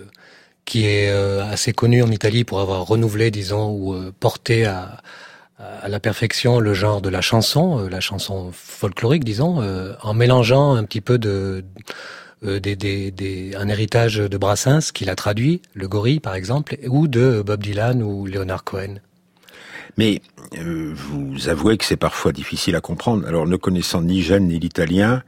qui 0.65 0.87
est 0.87 1.11
assez 1.11 1.73
connu 1.73 2.03
en 2.03 2.11
Italie 2.11 2.45
pour 2.45 2.61
avoir 2.61 2.87
renouvelé, 2.87 3.31
disons, 3.31 3.71
ou 3.71 4.13
porté 4.13 4.65
à, 4.67 5.03
la 5.87 6.01
perfection 6.01 6.61
le 6.61 6.75
genre 6.75 7.01
de 7.01 7.09
la 7.09 7.21
chanson, 7.21 7.81
euh, 7.81 7.89
la 7.89 8.01
chanson 8.01 8.51
folklorique, 8.53 9.25
disons, 9.25 9.63
euh, 9.63 9.95
en 10.03 10.15
mélangeant 10.15 10.75
un 10.75 10.85
petit 10.85 11.01
peu 11.01 11.19
de, 11.19 11.29
euh, 11.29 11.63
des, 12.43 12.77
des, 12.77 13.11
des, 13.11 13.55
un 13.57 13.69
héritage 13.69 14.17
de 14.17 14.37
Brassens 14.37 14.93
qu'il 14.93 15.11
a 15.11 15.15
traduit, 15.15 15.63
le 15.75 15.89
gorille 15.89 16.21
par 16.21 16.35
exemple, 16.35 16.77
ou 16.89 17.09
de 17.09 17.43
Bob 17.45 17.63
Dylan 17.63 18.03
ou 18.03 18.27
Leonard 18.27 18.65
Cohen. 18.65 19.01
Mais 19.99 20.23
vous 20.57 21.49
avouez 21.49 21.77
que 21.77 21.85
c'est 21.85 21.97
parfois 21.97 22.33
difficile 22.33 22.77
à 22.77 22.81
comprendre. 22.81 23.27
Alors 23.27 23.47
ne 23.47 23.57
connaissant 23.57 24.03
ni 24.03 24.23
Gênes 24.23 24.49
ni 24.49 24.59
l'italien, 24.59 25.23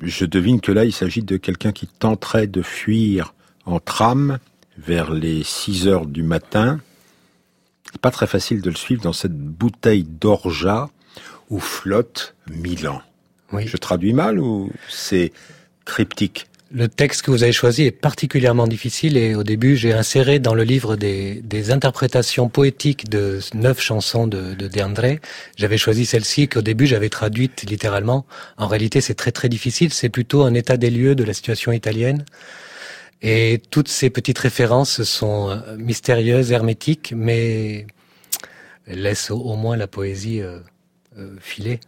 je 0.00 0.24
devine 0.24 0.60
que 0.60 0.72
là 0.72 0.84
il 0.84 0.92
s'agit 0.92 1.22
de 1.22 1.36
quelqu'un 1.36 1.72
qui 1.72 1.86
tenterait 1.86 2.46
de 2.46 2.62
fuir 2.62 3.34
en 3.66 3.80
tram 3.80 4.38
vers 4.78 5.12
les 5.12 5.44
6 5.44 5.86
heures 5.86 6.06
du 6.06 6.22
matin, 6.22 6.80
pas 8.00 8.10
très 8.10 8.26
facile 8.26 8.60
de 8.60 8.70
le 8.70 8.76
suivre 8.76 9.02
dans 9.02 9.12
cette 9.12 9.36
bouteille 9.36 10.04
d'orgeat 10.04 10.90
où 11.50 11.60
flotte 11.60 12.34
Milan. 12.50 13.00
Oui. 13.52 13.68
Je 13.68 13.76
traduis 13.76 14.12
mal 14.12 14.40
ou 14.40 14.70
c'est 14.88 15.32
cryptique 15.84 16.46
le 16.74 16.88
texte 16.88 17.22
que 17.22 17.30
vous 17.30 17.44
avez 17.44 17.52
choisi 17.52 17.84
est 17.84 17.92
particulièrement 17.92 18.66
difficile 18.66 19.16
et 19.16 19.36
au 19.36 19.44
début 19.44 19.76
j'ai 19.76 19.92
inséré 19.92 20.40
dans 20.40 20.54
le 20.54 20.64
livre 20.64 20.96
des, 20.96 21.70
interprétations 21.70 22.48
poétiques 22.48 23.08
de 23.08 23.38
neuf 23.54 23.80
chansons 23.80 24.26
de, 24.26 24.54
de 24.54 24.66
De 24.66 25.18
J'avais 25.56 25.78
choisi 25.78 26.04
celle-ci 26.04 26.48
qu'au 26.48 26.62
début 26.62 26.86
j'avais 26.86 27.08
traduite 27.10 27.62
littéralement. 27.62 28.26
En 28.58 28.66
réalité 28.66 29.00
c'est 29.00 29.14
très 29.14 29.30
très 29.30 29.48
difficile, 29.48 29.92
c'est 29.92 30.08
plutôt 30.08 30.42
un 30.42 30.52
état 30.52 30.76
des 30.76 30.90
lieux 30.90 31.14
de 31.14 31.22
la 31.22 31.32
situation 31.32 31.70
italienne. 31.70 32.24
Et 33.22 33.62
toutes 33.70 33.88
ces 33.88 34.10
petites 34.10 34.38
références 34.38 35.02
sont 35.04 35.48
euh, 35.48 35.76
mystérieuses, 35.78 36.52
hermétiques, 36.52 37.14
mais 37.16 37.86
laissent 38.86 39.30
au, 39.30 39.54
moins 39.54 39.76
la 39.76 39.86
poésie 39.86 40.42
euh, 40.42 40.58
euh, 41.18 41.34
filer. 41.40 41.80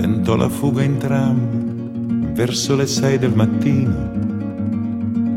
Tentò 0.00 0.34
la 0.34 0.48
fuga 0.48 0.82
in 0.82 0.96
tram 0.96 2.32
verso 2.32 2.74
le 2.74 2.86
sei 2.86 3.18
del 3.18 3.34
mattino 3.34 4.08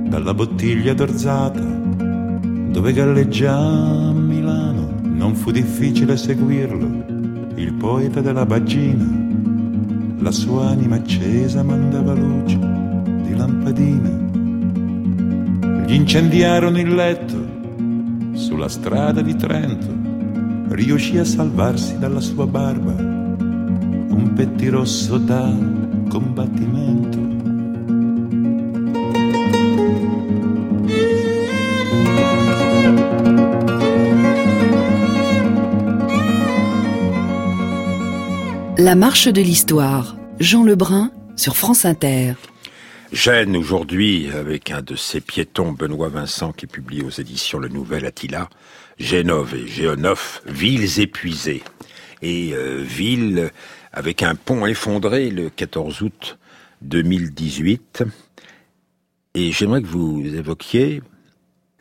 dalla 0.08 0.34
bottiglia 0.34 0.94
d'orzata 0.94 1.60
dove 1.60 2.94
galleggia 2.94 4.14
Milano. 4.14 5.02
Non 5.04 5.36
fu 5.36 5.52
difficile 5.52 6.16
seguirlo, 6.16 7.52
il 7.56 7.74
poeta 7.74 8.22
della 8.22 8.46
bagina, 8.46 9.06
la 10.20 10.32
sua 10.32 10.70
anima 10.70 10.96
accesa 10.96 11.62
mandava 11.62 12.14
luce 12.14 12.58
di 12.58 13.36
lampadina. 13.36 14.10
Gli 15.86 15.94
incendiarono 15.94 16.80
il 16.80 16.96
letto 16.96 17.36
sulla 18.32 18.70
strada 18.70 19.22
di 19.22 19.36
Trento, 19.36 19.94
riuscì 20.74 21.18
a 21.18 21.26
salvarsi 21.26 22.00
dalla 22.00 22.22
sua 22.22 22.48
barba 22.48 23.13
da 24.34 25.54
combattimento 26.10 27.20
La 38.78 38.96
marche 38.96 39.28
de 39.28 39.42
l'histoire. 39.42 40.18
Jean 40.40 40.64
Lebrun 40.64 41.12
sur 41.38 41.56
France 41.56 41.86
Inter. 41.86 42.34
Gênes 43.14 43.56
aujourd'hui 43.56 44.30
avec 44.34 44.72
un 44.72 44.82
de 44.82 44.96
ses 44.96 45.22
piétons, 45.22 45.72
Benoît 45.72 46.10
Vincent, 46.10 46.52
qui 46.52 46.66
publie 46.66 47.04
aux 47.04 47.12
éditions 47.12 47.60
Le 47.60 47.70
Nouvel 47.70 48.06
Attila, 48.06 48.50
Génove 48.98 49.54
et 49.56 49.68
Géonov, 49.68 50.42
villes 50.48 51.00
épuisées. 51.00 51.64
Et 52.24 52.54
euh, 52.54 52.82
villes 52.82 53.52
avec 53.94 54.24
un 54.24 54.36
pont 54.36 54.66
effondré 54.66 55.30
le 55.30 55.50
14 55.50 56.02
août 56.02 56.38
2018. 56.82 58.04
Et 59.36 59.52
j'aimerais 59.52 59.82
que 59.82 59.88
vous 59.88 60.22
évoquiez 60.26 61.02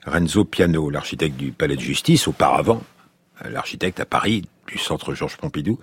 Renzo 0.06 0.44
Piano, 0.44 0.90
l'architecte 0.90 1.36
du 1.36 1.52
Palais 1.52 1.76
de 1.76 1.80
Justice, 1.80 2.28
auparavant 2.28 2.82
l'architecte 3.44 3.98
à 3.98 4.06
Paris 4.06 4.44
du 4.68 4.78
Centre 4.78 5.14
Georges 5.14 5.36
Pompidou, 5.36 5.78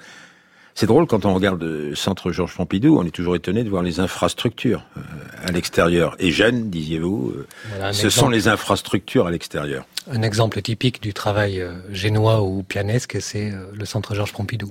c'est 0.80 0.86
drôle 0.86 1.08
quand 1.08 1.26
on 1.26 1.34
regarde 1.34 1.62
le 1.62 1.94
centre 1.94 2.32
Georges 2.32 2.56
Pompidou, 2.56 2.98
on 2.98 3.06
est 3.06 3.12
toujours 3.12 3.36
étonné 3.36 3.65
de 3.65 3.70
voir 3.70 3.84
les 3.84 4.00
infrastructures 4.00 4.86
euh, 4.96 5.02
à 5.44 5.52
l'extérieur. 5.52 6.15
Et 6.20 6.32
Gênes, 6.32 6.70
disiez-vous, 6.70 7.34
euh, 7.82 7.92
ce 7.92 8.10
sont 8.10 8.30
les 8.30 8.48
infrastructures 8.48 9.28
à 9.28 9.32
l'extérieur. 9.32 9.86
Un 10.10 10.22
exemple 10.22 10.62
typique 10.62 11.02
du 11.02 11.13
travail 11.13 11.60
euh, 11.60 11.74
génois 11.92 12.44
ou 12.44 12.63
pianesque, 12.63 13.18
c'est 13.20 13.52
le 13.74 13.86
centre 13.86 14.15
Georges 14.15 14.32
Pompidou. 14.32 14.70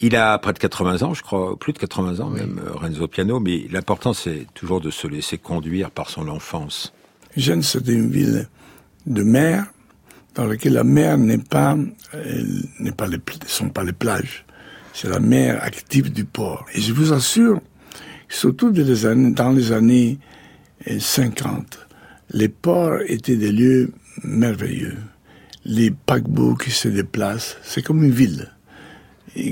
Il 0.00 0.16
a 0.16 0.38
près 0.38 0.52
de 0.52 0.58
80 0.58 1.02
ans, 1.02 1.14
je 1.14 1.22
crois, 1.22 1.58
plus 1.58 1.72
de 1.72 1.78
80 1.78 2.20
ans 2.20 2.30
même, 2.30 2.60
Renzo 2.74 3.06
Piano, 3.06 3.38
mais 3.38 3.66
l'important 3.70 4.14
c'est 4.14 4.46
toujours 4.54 4.80
de 4.80 4.90
se 4.90 5.06
laisser 5.06 5.38
conduire 5.38 5.90
par 5.90 6.08
son 6.08 6.28
enfance. 6.28 6.92
Gênes, 7.36 7.62
c'est 7.62 7.86
une 7.86 8.10
ville 8.10 8.48
de 9.06 9.22
mer 9.22 9.66
dans 10.34 10.46
laquelle 10.46 10.72
la 10.72 10.84
mer 10.84 11.18
n'est 11.18 11.38
pas, 11.38 11.76
n'est 12.78 12.92
pas 12.92 13.06
les, 13.06 13.18
sont 13.46 13.68
pas 13.68 13.84
les 13.84 13.92
plages 13.92 14.44
c'est 14.92 15.08
la 15.08 15.20
mer 15.20 15.62
active 15.62 16.12
du 16.12 16.24
port. 16.24 16.66
Et 16.74 16.80
je 16.80 16.92
vous 16.92 17.12
assure, 17.12 17.60
surtout 18.28 18.70
dans 18.70 18.84
les 18.84 19.06
années, 19.06 19.30
dans 19.30 19.50
les 19.50 19.72
années 19.72 20.18
50, 20.98 21.88
les 22.30 22.48
ports 22.48 23.00
étaient 23.06 23.36
des 23.36 23.52
lieux 23.52 23.92
merveilleux. 24.24 24.98
Les 25.64 25.90
paquebots 25.90 26.54
qui 26.54 26.70
se 26.70 26.88
déplacent, 26.88 27.56
c'est 27.62 27.82
comme 27.82 28.02
une 28.04 28.10
ville 28.10 28.50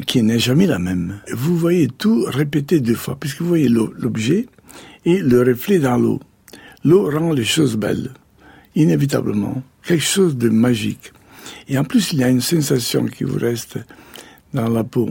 qui 0.07 0.23
n'est 0.23 0.39
jamais 0.39 0.67
la 0.67 0.79
même. 0.79 1.21
Vous 1.33 1.57
voyez 1.57 1.89
tout 1.89 2.25
répété 2.27 2.81
deux 2.81 2.95
fois, 2.95 3.17
puisque 3.19 3.41
vous 3.41 3.49
voyez 3.49 3.69
l'objet 3.69 4.47
et 5.05 5.19
le 5.19 5.43
reflet 5.43 5.79
dans 5.79 5.97
l'eau. 5.97 6.21
L'eau 6.85 7.11
rend 7.11 7.33
les 7.33 7.45
choses 7.45 7.77
belles, 7.77 8.13
inévitablement, 8.75 9.63
quelque 9.83 10.05
chose 10.05 10.37
de 10.37 10.49
magique. 10.49 11.13
Et 11.69 11.79
en 11.79 11.85
plus, 11.85 12.13
il 12.13 12.21
y 12.21 12.25
a 12.25 12.29
une 12.29 12.41
sensation 12.41 13.07
qui 13.07 13.25
vous 13.25 13.39
reste 13.39 13.79
dans 14.55 14.69
la 14.69 14.85
peau. 14.85 15.09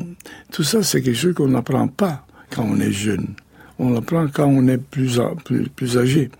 Tout 0.52 0.64
ça, 0.64 0.84
c'est 0.84 1.02
quelque 1.02 1.18
chose 1.18 1.34
qu'on 1.34 1.50
n'apprend 1.50 1.88
pas 1.88 2.26
quand 2.50 2.64
on 2.64 2.80
est 2.80 2.92
jeune. 2.92 3.36
On 3.80 3.92
l'apprend 3.92 4.28
quand 4.28 4.48
on 4.48 4.68
est 4.68 4.78
plus, 4.78 5.20
plus, 5.46 5.70
plus 5.70 5.98
âgé. 5.98 6.32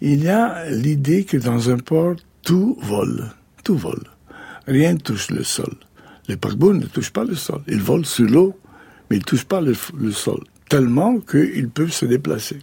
il 0.00 0.22
y 0.22 0.28
a 0.28 0.70
l'idée 0.70 1.24
que 1.24 1.36
dans 1.36 1.70
un 1.70 1.78
port, 1.78 2.16
tout 2.42 2.78
vole, 2.80 3.30
tout 3.64 3.76
vole. 3.76 4.04
Rien 4.66 4.96
touche 4.96 5.30
le 5.30 5.44
sol. 5.44 5.74
Les 6.28 6.36
paquebots 6.36 6.74
ne 6.74 6.86
touchent 6.86 7.12
pas 7.12 7.24
le 7.24 7.34
sol. 7.34 7.60
Ils 7.66 7.80
volent 7.80 8.04
sur 8.04 8.26
l'eau, 8.26 8.54
mais 9.10 9.16
ils 9.16 9.20
ne 9.20 9.24
touchent 9.24 9.46
pas 9.46 9.60
le, 9.60 9.74
sol. 10.12 10.40
Tellement 10.68 11.18
qu'ils 11.18 11.70
peuvent 11.70 11.92
se 11.92 12.04
déplacer. 12.06 12.58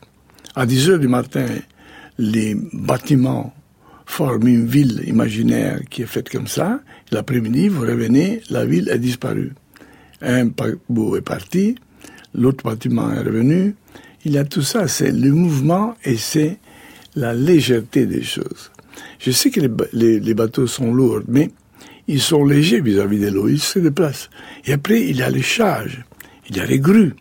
À 0.55 0.65
10 0.65 0.89
heures 0.91 0.99
du 0.99 1.07
matin, 1.07 1.47
les 2.17 2.55
bâtiments 2.73 3.53
forment 4.05 4.47
une 4.47 4.67
ville 4.67 5.01
imaginaire 5.07 5.79
qui 5.89 6.03
est 6.03 6.07
faite 6.07 6.29
comme 6.29 6.47
ça. 6.47 6.79
L'après-midi, 7.11 7.67
vous 7.67 7.81
revenez, 7.81 8.41
la 8.49 8.65
ville 8.65 8.89
est 8.89 8.99
disparue. 8.99 9.53
Un 10.21 10.49
paquebot 10.49 11.17
est 11.17 11.21
parti, 11.21 11.75
l'autre 12.33 12.63
bâtiment 12.63 13.11
est 13.11 13.21
revenu. 13.21 13.75
Il 14.23 14.33
y 14.33 14.37
a 14.37 14.45
tout 14.45 14.61
ça, 14.61 14.87
c'est 14.87 15.11
le 15.11 15.31
mouvement 15.31 15.95
et 16.03 16.17
c'est 16.17 16.59
la 17.15 17.33
légèreté 17.33 18.05
des 18.05 18.23
choses. 18.23 18.71
Je 19.19 19.31
sais 19.31 19.49
que 19.49 19.59
les, 19.93 20.33
bateaux 20.33 20.67
sont 20.67 20.93
lourds, 20.93 21.21
mais 21.27 21.51
ils 22.07 22.21
sont 22.21 22.45
légers 22.45 22.81
vis-à-vis 22.81 23.19
de 23.19 23.29
l'eau, 23.29 23.47
ils 23.47 23.61
se 23.61 23.79
déplacent. 23.79 24.29
Et 24.65 24.73
après, 24.73 25.01
il 25.01 25.17
y 25.17 25.23
a 25.23 25.29
les 25.29 25.41
charges, 25.41 26.03
il 26.49 26.57
y 26.57 26.59
a 26.59 26.65
les 26.65 26.79
grues, 26.79 27.15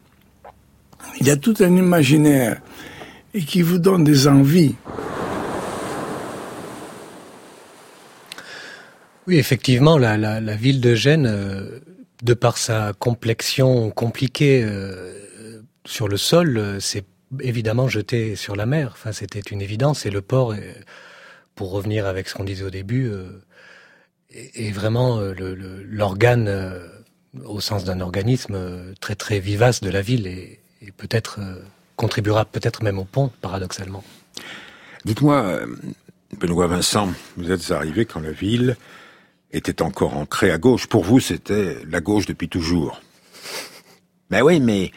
il 1.21 1.27
y 1.27 1.31
a 1.31 1.37
tout 1.37 1.55
un 1.61 1.75
imaginaire 1.77 2.61
et 3.33 3.43
qui 3.43 3.63
vous 3.63 3.79
donne 3.79 4.05
des 4.05 4.29
envies. 4.29 4.75
Oui, 9.27 9.39
effectivement, 9.39 9.97
la, 9.97 10.57
ville 10.57 10.81
de 10.81 10.95
Gênes, 10.95 11.27
euh, 11.27 11.81
de 12.23 12.35
par 12.35 12.59
sa 12.59 12.93
complexion 12.93 13.91
compliquée 13.91 14.63
euh, 14.63 15.63
sur 15.87 16.09
le 16.09 16.19
sol, 16.19 16.59
euh, 16.59 16.79
s'est 16.79 17.05
évidemment 17.41 17.89
jeté 17.89 18.37
sur 18.37 18.55
la 18.55 18.67
mer. 18.67 18.91
Enfin, 18.93 19.13
c'était 19.13 19.41
une 19.41 19.63
évidence. 19.63 20.05
Et 20.05 20.11
le 20.11 20.21
port, 20.21 20.55
pour 21.55 21.71
revenir 21.71 22.07
avec 22.07 22.29
ce 22.29 22.35
qu'on 22.35 22.45
disait 22.45 22.65
au 22.65 22.71
début, 22.71 23.11
est 24.35 24.73
vraiment 24.73 25.21
l'organe, 25.21 26.81
au 27.45 27.61
sens 27.61 27.85
d'un 27.85 28.01
organisme 28.01 28.95
très 29.01 29.15
très 29.15 29.41
vivace 29.41 29.81
de 29.81 29.91
la 29.91 30.03
ville 30.03 30.27
et, 30.27 30.61
peut-être 30.97 31.41
contribuera 31.97 32.45
peut-être 32.45 32.83
même 32.83 32.99
au 32.99 33.05
pont, 33.05 33.31
paradoxalement. 33.41 34.05
Dites-moi, 35.05 35.61
Benoît 36.39 36.67
Vincent, 36.67 37.09
vous 37.37 37.51
êtes 37.51 37.71
arrivé 37.71 38.05
quand 38.05 38.21
la 38.21 38.33
ville 38.33 38.77
était 39.55 39.83
encore 39.83 40.17
ancré 40.17 40.51
à 40.51 40.59
gauche. 40.59 40.87
Pour 40.87 41.05
vous, 41.05 41.21
c'était 41.21 41.79
la 41.89 42.01
gauche 42.01 42.27
depuis 42.27 42.49
toujours. 42.49 43.01
Ben 44.31 44.43
oui, 44.43 44.61
mais 44.61 44.91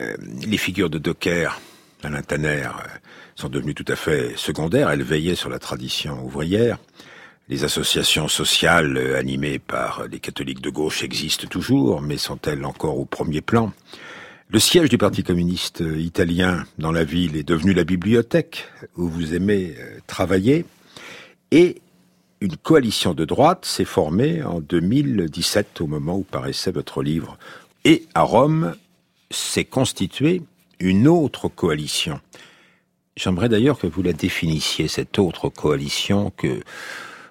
euh, 0.00 0.16
les 0.46 0.56
figures 0.56 0.90
de 0.90 0.98
Docker, 0.98 1.60
Alain 2.02 2.22
Tanner, 2.22 2.66
euh, 2.66 2.88
sont 3.34 3.48
devenues 3.48 3.74
tout 3.74 3.84
à 3.88 3.96
fait 3.96 4.32
secondaires. 4.36 4.90
Elles 4.90 5.02
veillaient 5.02 5.34
sur 5.34 5.50
la 5.50 5.58
tradition 5.58 6.24
ouvrière. 6.24 6.78
Les 7.50 7.64
associations 7.64 8.28
sociales 8.28 8.98
euh, 8.98 9.18
animées 9.18 9.58
par 9.58 10.06
les 10.06 10.20
catholiques 10.20 10.60
de 10.60 10.68
gauche 10.68 11.02
existent 11.02 11.48
toujours, 11.48 12.02
mais 12.02 12.18
sont-elles 12.18 12.64
encore 12.64 12.98
au 12.98 13.06
premier 13.06 13.40
plan? 13.40 13.72
Le 14.50 14.58
siège 14.58 14.90
du 14.90 14.98
Parti 14.98 15.22
communiste 15.22 15.82
italien 15.96 16.64
dans 16.78 16.92
la 16.92 17.04
ville 17.04 17.36
est 17.36 17.48
devenu 17.48 17.72
la 17.72 17.84
bibliothèque 17.84 18.68
où 18.96 19.08
vous 19.08 19.34
aimez 19.34 19.74
travailler. 20.06 20.64
Et 21.50 21.82
une 22.40 22.56
coalition 22.56 23.12
de 23.12 23.24
droite 23.24 23.64
s'est 23.66 23.84
formée 23.84 24.42
en 24.42 24.60
2017, 24.60 25.80
au 25.82 25.86
moment 25.86 26.16
où 26.16 26.22
paraissait 26.22 26.70
votre 26.70 27.02
livre. 27.02 27.36
Et 27.84 28.06
à 28.14 28.22
Rome 28.22 28.74
s'est 29.30 29.64
constituée 29.64 30.42
une 30.80 31.08
autre 31.08 31.48
coalition. 31.48 32.20
J'aimerais 33.16 33.48
d'ailleurs 33.48 33.78
que 33.78 33.86
vous 33.86 34.02
la 34.02 34.12
définissiez, 34.12 34.88
cette 34.88 35.18
autre 35.18 35.48
coalition 35.48 36.30
que 36.36 36.60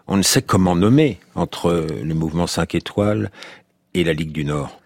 on 0.07 0.17
ne 0.17 0.23
sait 0.23 0.41
comment 0.41 0.75
nommer 0.75 1.19
entre 1.35 1.87
le 2.03 2.13
mouvement 2.13 2.47
5 2.47 2.75
étoiles 2.75 3.31
et 3.93 4.03
la 4.03 4.13
Ligue 4.13 4.31
du 4.31 4.45
Nord. 4.45 4.79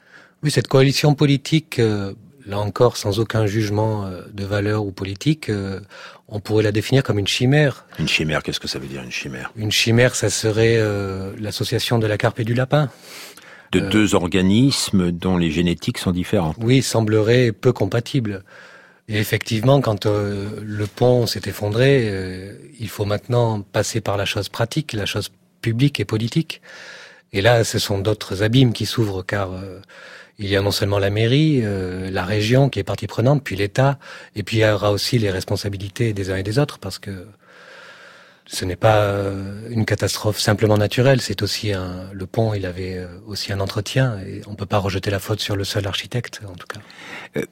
Oui, 0.43 0.49
cette 0.49 0.67
coalition 0.67 1.13
politique, 1.13 1.77
euh, 1.77 2.13
là 2.47 2.59
encore 2.59 2.97
sans 2.97 3.19
aucun 3.19 3.45
jugement 3.45 4.05
euh, 4.05 4.21
de 4.33 4.43
valeur 4.43 4.83
ou 4.83 4.91
politique, 4.91 5.49
euh, 5.49 5.79
on 6.27 6.39
pourrait 6.39 6.63
la 6.63 6.71
définir 6.71 7.03
comme 7.03 7.19
une 7.19 7.27
chimère. 7.27 7.85
Une 7.99 8.07
chimère, 8.07 8.41
qu'est-ce 8.41 8.59
que 8.59 8.67
ça 8.67 8.79
veut 8.79 8.87
dire 8.87 9.03
une 9.03 9.11
chimère? 9.11 9.51
Une 9.55 9.71
chimère, 9.71 10.15
ça 10.15 10.29
serait 10.29 10.79
l'association 11.39 11.99
de 11.99 12.07
la 12.07 12.17
carpe 12.17 12.39
et 12.39 12.45
du 12.45 12.53
lapin. 12.53 12.89
De 13.71 13.79
deux 13.79 14.15
organismes 14.15 15.11
dont 15.11 15.37
les 15.37 15.51
génétiques 15.51 15.97
sont 15.97 16.11
différentes. 16.11 16.55
Oui, 16.59 16.81
semblerait 16.81 17.51
peu 17.51 17.71
compatibles. 17.71 18.43
Et 19.11 19.19
effectivement, 19.19 19.81
quand 19.81 20.05
le 20.05 20.85
pont 20.87 21.27
s'est 21.27 21.41
effondré, 21.45 22.09
il 22.79 22.87
faut 22.87 23.03
maintenant 23.03 23.61
passer 23.61 23.99
par 23.99 24.15
la 24.15 24.23
chose 24.23 24.47
pratique, 24.47 24.93
la 24.93 25.05
chose 25.05 25.31
publique 25.61 25.99
et 25.99 26.05
politique. 26.05 26.61
Et 27.33 27.41
là, 27.41 27.65
ce 27.65 27.77
sont 27.77 27.99
d'autres 27.99 28.41
abîmes 28.41 28.71
qui 28.71 28.85
s'ouvrent, 28.85 29.23
car 29.23 29.51
il 30.41 30.49
y 30.49 30.55
a 30.55 30.61
non 30.61 30.71
seulement 30.71 30.97
la 30.97 31.11
mairie, 31.11 31.61
euh, 31.63 32.09
la 32.09 32.25
région 32.25 32.69
qui 32.69 32.79
est 32.79 32.83
partie 32.83 33.05
prenante, 33.05 33.43
puis 33.43 33.55
l'État, 33.55 33.99
et 34.35 34.41
puis 34.41 34.57
il 34.57 34.59
y 34.61 34.65
aura 34.65 34.91
aussi 34.91 35.19
les 35.19 35.29
responsabilités 35.29 36.13
des 36.13 36.31
uns 36.31 36.37
et 36.37 36.43
des 36.43 36.57
autres, 36.57 36.79
parce 36.79 36.97
que 36.97 37.27
ce 38.45 38.65
n'est 38.65 38.75
pas 38.75 38.97
euh, 38.97 39.69
une 39.69 39.85
catastrophe 39.85 40.39
simplement 40.39 40.77
naturelle, 40.77 41.21
c'est 41.21 41.41
aussi 41.41 41.73
un, 41.73 42.09
le 42.11 42.25
pont, 42.25 42.53
il 42.53 42.65
avait 42.65 42.97
euh, 42.97 43.07
aussi 43.27 43.53
un 43.53 43.59
entretien, 43.59 44.19
et 44.19 44.41
on 44.47 44.55
peut 44.55 44.65
pas 44.65 44.77
rejeter 44.77 45.09
la 45.11 45.19
faute 45.19 45.39
sur 45.39 45.55
le 45.55 45.63
seul 45.63 45.87
architecte, 45.87 46.41
en 46.47 46.55
tout 46.55 46.67
cas. 46.67 46.79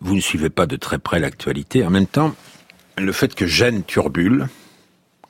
Vous 0.01 0.15
ne 0.15 0.21
suivez 0.21 0.49
pas 0.49 0.65
de 0.65 0.75
très 0.75 0.99
près 0.99 1.19
l'actualité. 1.19 1.85
En 1.85 1.89
même 1.89 2.07
temps, 2.07 2.35
le 2.97 3.11
fait 3.11 3.33
que 3.33 3.45
Gênes 3.45 3.83
turbule, 3.83 4.47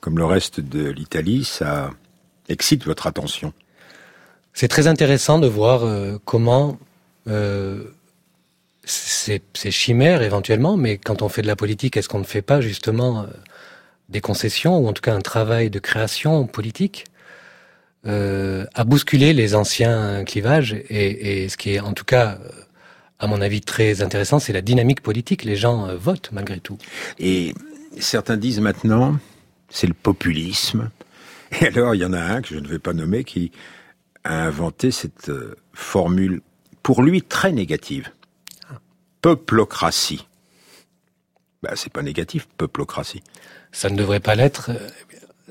comme 0.00 0.18
le 0.18 0.24
reste 0.24 0.60
de 0.60 0.88
l'Italie, 0.88 1.44
ça 1.44 1.90
excite 2.48 2.84
votre 2.84 3.06
attention. 3.06 3.52
C'est 4.54 4.68
très 4.68 4.88
intéressant 4.88 5.38
de 5.38 5.46
voir 5.46 5.82
comment 6.24 6.78
euh, 7.28 7.84
c'est 8.84 9.70
chimère 9.70 10.22
éventuellement, 10.22 10.76
mais 10.76 10.98
quand 10.98 11.22
on 11.22 11.28
fait 11.28 11.42
de 11.42 11.46
la 11.46 11.56
politique, 11.56 11.96
est-ce 11.96 12.08
qu'on 12.08 12.18
ne 12.18 12.24
fait 12.24 12.42
pas 12.42 12.60
justement 12.60 13.22
euh, 13.22 13.26
des 14.10 14.20
concessions, 14.20 14.78
ou 14.78 14.88
en 14.88 14.92
tout 14.92 15.02
cas 15.02 15.14
un 15.14 15.20
travail 15.20 15.70
de 15.70 15.78
création 15.78 16.46
politique 16.46 17.06
euh, 18.06 18.66
à 18.74 18.84
bousculer 18.84 19.32
les 19.32 19.54
anciens 19.54 20.24
clivages 20.24 20.72
et, 20.88 21.48
ce 21.48 21.56
qui 21.56 21.74
est 21.74 21.80
en 21.80 21.92
tout 21.92 22.04
cas, 22.04 22.38
à 23.18 23.26
mon 23.26 23.40
avis, 23.40 23.60
très 23.60 24.02
intéressant, 24.02 24.38
c'est 24.38 24.52
la 24.52 24.62
dynamique 24.62 25.02
politique. 25.02 25.44
Les 25.44 25.56
gens 25.56 25.94
votent 25.96 26.30
malgré 26.32 26.60
tout. 26.60 26.78
Et 27.18 27.54
certains 27.98 28.36
disent 28.36 28.60
maintenant, 28.60 29.18
c'est 29.68 29.86
le 29.86 29.94
populisme. 29.94 30.90
Et 31.60 31.66
alors, 31.66 31.94
il 31.94 32.00
y 32.00 32.04
en 32.04 32.12
a 32.12 32.20
un 32.20 32.42
que 32.42 32.48
je 32.48 32.60
ne 32.60 32.66
vais 32.66 32.78
pas 32.78 32.92
nommer 32.92 33.24
qui 33.24 33.52
a 34.24 34.44
inventé 34.44 34.90
cette 34.90 35.30
formule 35.72 36.40
pour 36.82 37.02
lui 37.02 37.22
très 37.22 37.52
négative. 37.52 38.10
Peuplocratie. 39.22 40.26
Ben, 41.62 41.72
c'est 41.76 41.92
pas 41.92 42.02
négatif, 42.02 42.48
peuplocratie. 42.56 43.22
Ça 43.72 43.90
ne 43.90 43.96
devrait 43.96 44.20
pas 44.20 44.34
l'être. 44.34 44.70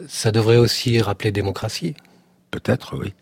Ça 0.08 0.32
devrait 0.32 0.58
aussi 0.58 1.02
rappeler 1.02 1.32
démocratie. 1.32 1.96
Peut-être, 2.52 2.98
oui. 2.98 3.14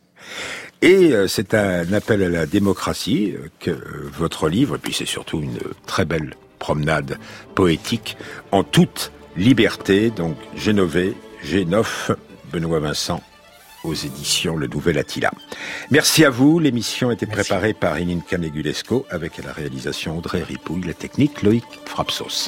Et 0.82 1.12
euh, 1.14 1.28
c'est 1.28 1.54
un 1.54 1.92
appel 1.94 2.22
à 2.24 2.30
la 2.30 2.46
démocratie 2.46 3.34
euh, 3.36 3.48
que 3.60 3.72
euh, 3.72 4.10
votre 4.14 4.48
livre, 4.48 4.76
et 4.76 4.80
puis 4.80 4.94
c'est 4.94 5.08
surtout 5.08 5.42
une 5.42 5.58
très 5.88 6.06
belle 6.06 6.36
promenade 6.60 7.18
poétique 7.56 8.16
en 8.52 8.64
toute 8.64 9.12
liberté. 9.36 10.12
Donc 10.12 10.38
Génové, 10.56 11.16
G9, 11.44 12.16
Benoît 12.52 12.80
Vincent, 12.80 13.24
aux 13.84 13.96
éditions 13.96 14.56
Le 14.56 14.68
Nouvel 14.68 15.00
Attila. 15.00 15.32
Merci 15.90 16.26
à 16.26 16.30
vous. 16.30 16.60
L'émission 16.60 17.10
était 17.10 17.26
préparée 17.26 17.74
par 17.74 18.00
Inine 18.00 18.22
Canegulesco 18.22 19.08
avec 19.10 19.44
la 19.44 19.54
réalisation 19.54 20.18
Audrey 20.18 20.44
Ripouille, 20.44 20.84
la 20.84 20.94
technique 20.94 21.42
Loïc 21.42 21.66
Frapsos. 21.86 22.46